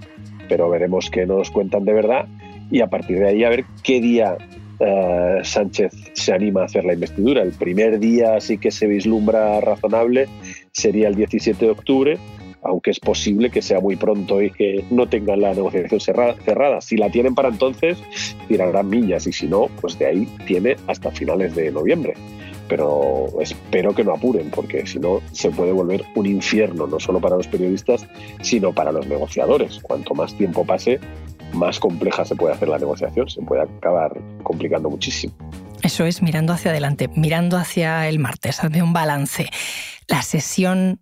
pero 0.49 0.69
veremos 0.71 1.11
que 1.11 1.27
nos 1.27 1.51
cuentan 1.51 1.85
de 1.85 1.93
verdad 1.93 2.27
y 2.73 2.81
a 2.81 2.89
partir 2.89 3.19
de 3.19 3.29
ahí 3.29 3.45
a 3.45 3.51
ver 3.51 3.67
qué 3.85 4.01
día 4.01 4.39
uh, 4.81 5.45
Sánchez 5.45 5.93
se 6.15 6.33
anima 6.33 6.63
a 6.63 6.65
hacer 6.65 6.85
la 6.85 6.95
investidura. 6.95 7.43
El 7.43 7.53
primer 7.53 8.01
día 8.01 8.41
sí 8.41 8.57
que 8.57 8.71
se 8.71 8.87
vislumbra 8.87 9.61
razonable 9.61 10.27
sería 10.73 11.09
el 11.09 11.15
17 11.15 11.67
de 11.67 11.71
octubre, 11.71 12.19
aunque 12.63 12.91
es 12.91 12.99
posible 12.99 13.51
que 13.51 13.61
sea 13.61 13.81
muy 13.81 13.97
pronto 13.97 14.41
y 14.41 14.51
que 14.51 14.85
no 14.91 15.07
tengan 15.07 15.43
la 15.43 15.53
negociación 15.53 16.01
cerrada. 16.01 16.81
Si 16.81 16.97
la 16.97 17.11
tienen 17.11 17.35
para 17.35 17.51
entonces, 17.51 17.99
tirarán 18.49 18.89
millas 18.89 19.27
y 19.27 19.33
si 19.33 19.47
no, 19.47 19.69
pues 19.83 19.99
de 19.99 20.07
ahí 20.07 20.29
tiene 20.47 20.77
hasta 20.87 21.11
finales 21.11 21.55
de 21.55 21.71
noviembre. 21.71 22.15
Pero 22.69 23.29
espero 23.43 23.95
que 23.95 24.03
no 24.03 24.15
apuren, 24.15 24.51
porque 24.51 24.87
si 24.87 24.99
no 24.99 25.21
se 25.33 25.51
puede 25.51 25.73
volver 25.73 26.05
un 26.15 26.25
infierno, 26.25 26.87
no 26.87 26.99
solo 26.99 27.21
para 27.21 27.37
los 27.37 27.49
periodistas, 27.49 28.07
sino 28.41 28.73
para 28.73 28.93
los 28.93 29.07
negociadores. 29.07 29.81
Cuanto 29.83 30.15
más 30.15 30.35
tiempo 30.39 30.65
pase, 30.65 30.99
más 31.53 31.79
compleja 31.79 32.25
se 32.25 32.37
puede 32.37 32.55
hacer 32.55 32.69
la 32.69 32.79
negociación, 32.79 33.29
se 33.29 33.43
puede 33.43 33.63
acabar 33.63 34.13
complicando 34.43 34.91
muchísimo. 34.91 35.35
Eso 35.83 36.05
es 36.05 36.23
mirando 36.23 36.53
hacia 36.53 36.71
adelante, 36.71 37.09
mirando 37.09 37.57
hacia 37.57 38.09
el 38.09 38.19
martes, 38.19 38.63
hazme 38.63 38.83
un 38.83 38.93
balance. 38.93 39.49
¿La 40.09 40.23
sesión 40.23 41.01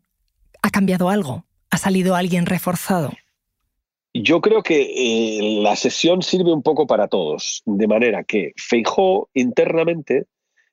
ha 0.63 0.71
cambiado 0.71 1.11
algo? 1.11 1.45
¿Ha 1.71 1.79
salido 1.79 2.17
alguien 2.17 2.47
reforzado? 2.47 3.13
Yo 4.13 4.41
creo 4.41 4.63
que 4.63 4.81
eh, 4.81 5.61
la 5.63 5.77
sesión 5.77 6.23
sirve 6.23 6.53
un 6.53 6.63
poco 6.63 6.87
para 6.87 7.07
todos, 7.07 7.63
de 7.65 7.87
manera 7.87 8.25
que 8.25 8.53
Feijó 8.57 9.29
internamente 9.35 10.27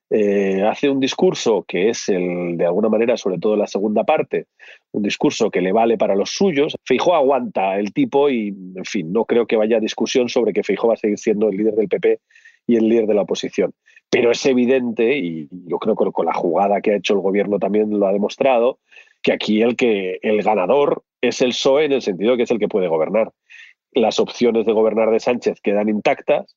eh, 0.09 0.63
hace 0.63 0.89
un 0.89 0.99
discurso 0.99 1.65
que 1.67 1.89
es 1.89 2.07
el, 2.07 2.55
de 2.57 2.65
alguna 2.65 2.87
manera, 2.87 3.17
sobre 3.17 3.39
todo 3.39 3.57
la 3.57 3.67
segunda 3.67 4.03
parte, 4.03 4.47
un 4.91 5.03
discurso 5.03 5.51
que 5.51 5.61
le 5.61 5.73
vale 5.73 5.97
para 5.97 6.15
los 6.15 6.31
suyos. 6.31 6.75
Feijó 6.85 7.13
aguanta 7.13 7.77
el 7.77 7.91
tipo 7.93 8.29
y, 8.29 8.47
en 8.47 8.85
fin, 8.85 9.11
no 9.11 9.25
creo 9.25 9.45
que 9.45 9.57
vaya 9.57 9.79
discusión 9.79 10.29
sobre 10.29 10.53
que 10.53 10.63
Feijó 10.63 10.87
va 10.87 10.93
a 10.93 10.97
seguir 10.97 11.19
siendo 11.19 11.49
el 11.49 11.57
líder 11.57 11.75
del 11.75 11.89
PP 11.89 12.19
y 12.67 12.75
el 12.77 12.87
líder 12.87 13.07
de 13.07 13.13
la 13.13 13.23
oposición. 13.23 13.73
Pero 14.09 14.31
es 14.31 14.45
evidente, 14.45 15.17
y 15.17 15.49
yo 15.51 15.77
creo 15.79 15.95
que 15.95 16.11
con 16.11 16.25
la 16.25 16.33
jugada 16.33 16.79
que 16.79 16.91
ha 16.91 16.97
hecho 16.97 17.13
el 17.13 17.19
gobierno 17.19 17.59
también 17.59 17.89
lo 17.99 18.07
ha 18.07 18.13
demostrado, 18.13 18.79
que 19.21 19.33
aquí 19.33 19.61
el, 19.61 19.75
que, 19.75 20.19
el 20.21 20.41
ganador 20.41 21.03
es 21.19 21.41
el 21.41 21.49
PSOE 21.49 21.85
en 21.85 21.91
el 21.91 22.01
sentido 22.01 22.37
que 22.37 22.43
es 22.43 22.51
el 22.51 22.59
que 22.59 22.69
puede 22.69 22.87
gobernar. 22.87 23.33
Las 23.91 24.19
opciones 24.19 24.65
de 24.65 24.71
gobernar 24.71 25.11
de 25.11 25.19
Sánchez 25.19 25.59
quedan 25.61 25.89
intactas 25.89 26.55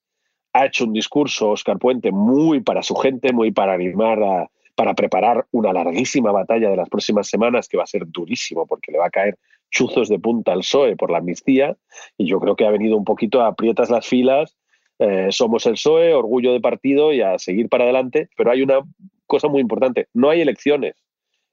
ha 0.52 0.66
hecho 0.66 0.84
un 0.84 0.92
discurso, 0.92 1.50
Oscar 1.50 1.78
Puente, 1.78 2.10
muy 2.10 2.60
para 2.60 2.82
su 2.82 2.94
gente, 2.94 3.32
muy 3.32 3.52
para 3.52 3.74
animar, 3.74 4.22
a, 4.22 4.50
para 4.74 4.94
preparar 4.94 5.46
una 5.52 5.72
larguísima 5.72 6.32
batalla 6.32 6.70
de 6.70 6.76
las 6.76 6.88
próximas 6.88 7.28
semanas 7.28 7.68
que 7.68 7.76
va 7.76 7.84
a 7.84 7.86
ser 7.86 8.06
durísimo 8.06 8.66
porque 8.66 8.92
le 8.92 8.98
va 8.98 9.06
a 9.06 9.10
caer 9.10 9.38
chuzos 9.70 10.08
de 10.08 10.18
punta 10.18 10.52
al 10.52 10.60
PSOE 10.60 10.96
por 10.96 11.10
la 11.10 11.18
amnistía 11.18 11.76
y 12.16 12.26
yo 12.26 12.40
creo 12.40 12.56
que 12.56 12.66
ha 12.66 12.70
venido 12.70 12.96
un 12.96 13.04
poquito 13.04 13.40
a 13.40 13.48
aprietas 13.48 13.90
las 13.90 14.06
filas, 14.06 14.56
eh, 14.98 15.28
somos 15.30 15.66
el 15.66 15.74
PSOE, 15.74 16.14
orgullo 16.14 16.52
de 16.52 16.60
partido 16.60 17.12
y 17.12 17.20
a 17.20 17.38
seguir 17.38 17.68
para 17.68 17.84
adelante, 17.84 18.28
pero 18.36 18.50
hay 18.50 18.62
una 18.62 18.80
cosa 19.26 19.48
muy 19.48 19.60
importante, 19.60 20.08
no 20.12 20.30
hay 20.30 20.40
elecciones 20.40 20.94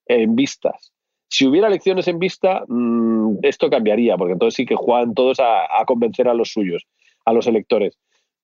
en 0.08 0.36
vistas. 0.36 0.94
Si 1.30 1.46
hubiera 1.46 1.68
elecciones 1.68 2.08
en 2.08 2.20
vista, 2.20 2.64
mm, 2.68 3.40
esto 3.44 3.70
cambiaría, 3.70 4.18
porque 4.18 4.34
entonces 4.34 4.56
sí 4.56 4.66
que 4.66 4.76
juegan 4.76 5.14
todos 5.14 5.40
a 5.42 5.84
convencer 5.86 6.30
a 6.30 6.34
los 6.34 6.52
suyos, 6.52 6.88
a 7.26 7.34
los 7.34 7.46
electores. 7.46 7.98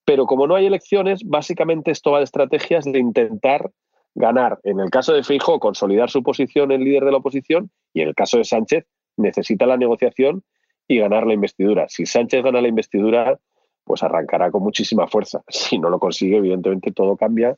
Pero 0.06 0.26
como 0.26 0.48
no 0.48 0.56
hay 0.56 0.66
elecciones, 0.66 1.22
básicamente 1.24 1.92
esto 1.92 2.12
va 2.12 2.20
de 2.20 2.26
estrategias 2.26 2.86
de 2.86 3.00
intentar 3.00 3.72
ganar. 4.16 4.60
En 4.64 4.80
el 4.80 4.90
caso 4.90 5.14
de 5.14 5.24
Feijóo, 5.24 5.60
consolidar 5.60 6.10
su 6.10 6.24
posición 6.24 6.72
en 6.72 6.84
líder 6.84 7.06
de 7.06 7.12
la 7.12 7.18
oposición 7.18 7.72
y 7.94 8.02
en 8.02 8.10
el 8.10 8.16
caso 8.16 8.38
de 8.38 8.44
Sánchez, 8.44 8.86
necesita 9.18 9.66
la 9.66 9.78
negociación 9.78 10.44
y 10.88 11.00
ganar 11.00 11.26
la 11.26 11.34
investidura. 11.34 11.86
Si 11.88 12.06
Sánchez 12.06 12.44
gana 12.44 12.62
la 12.62 12.68
investidura, 12.68 13.40
pues 13.84 14.04
arrancará 14.04 14.52
con 14.52 14.64
muchísima 14.64 15.08
fuerza. 15.08 15.42
Si 15.50 15.80
no 15.80 15.90
lo 15.90 16.00
consigue, 16.00 16.38
evidentemente 16.38 16.92
todo 16.92 17.16
cambia 17.18 17.56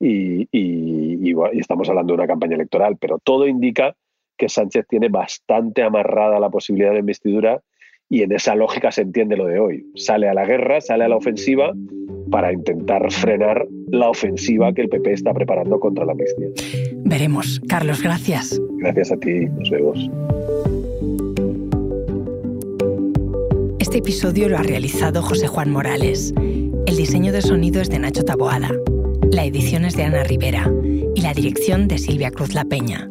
y, 0.00 0.48
y 0.52 1.34
estamos 1.58 1.88
hablando 1.88 2.12
de 2.12 2.18
una 2.18 2.26
campaña 2.26 2.54
electoral, 2.54 2.96
pero 3.00 3.18
todo 3.18 3.46
indica 3.46 3.96
que 4.36 4.48
Sánchez 4.48 4.86
tiene 4.88 5.08
bastante 5.08 5.82
amarrada 5.82 6.38
la 6.38 6.48
posibilidad 6.48 6.92
de 6.92 7.00
investidura 7.00 7.60
y 8.10 8.22
en 8.22 8.32
esa 8.32 8.54
lógica 8.54 8.90
se 8.90 9.02
entiende 9.02 9.36
lo 9.36 9.46
de 9.46 9.58
hoy. 9.58 9.86
Sale 9.94 10.28
a 10.28 10.34
la 10.34 10.44
guerra, 10.44 10.80
sale 10.80 11.04
a 11.04 11.08
la 11.08 11.16
ofensiva 11.16 11.72
para 12.30 12.52
intentar 12.52 13.10
frenar 13.10 13.66
la 13.90 14.10
ofensiva 14.10 14.72
que 14.72 14.82
el 14.82 14.88
PP 14.88 15.12
está 15.12 15.32
preparando 15.32 15.78
contra 15.80 16.04
la 16.04 16.12
amnistía. 16.12 16.48
Veremos. 17.04 17.60
Carlos, 17.68 18.02
gracias. 18.02 18.60
Gracias 18.78 19.12
a 19.12 19.16
ti. 19.16 19.46
Nos 19.46 19.70
vemos. 19.70 20.10
Este 23.78 23.98
episodio 23.98 24.48
lo 24.48 24.58
ha 24.58 24.62
realizado 24.62 25.22
José 25.22 25.46
Juan 25.46 25.70
Morales. 25.70 26.34
El 26.86 26.96
diseño 26.96 27.32
de 27.32 27.42
sonido 27.42 27.80
es 27.80 27.88
de 27.90 27.98
Nacho 27.98 28.24
Taboada. 28.24 28.70
La 29.30 29.44
edición 29.44 29.84
es 29.84 29.96
de 29.96 30.04
Ana 30.04 30.24
Rivera 30.24 30.70
y 31.14 31.20
la 31.20 31.34
dirección 31.34 31.88
de 31.88 31.98
Silvia 31.98 32.30
Cruz 32.30 32.54
La 32.54 32.64
Peña. 32.64 33.10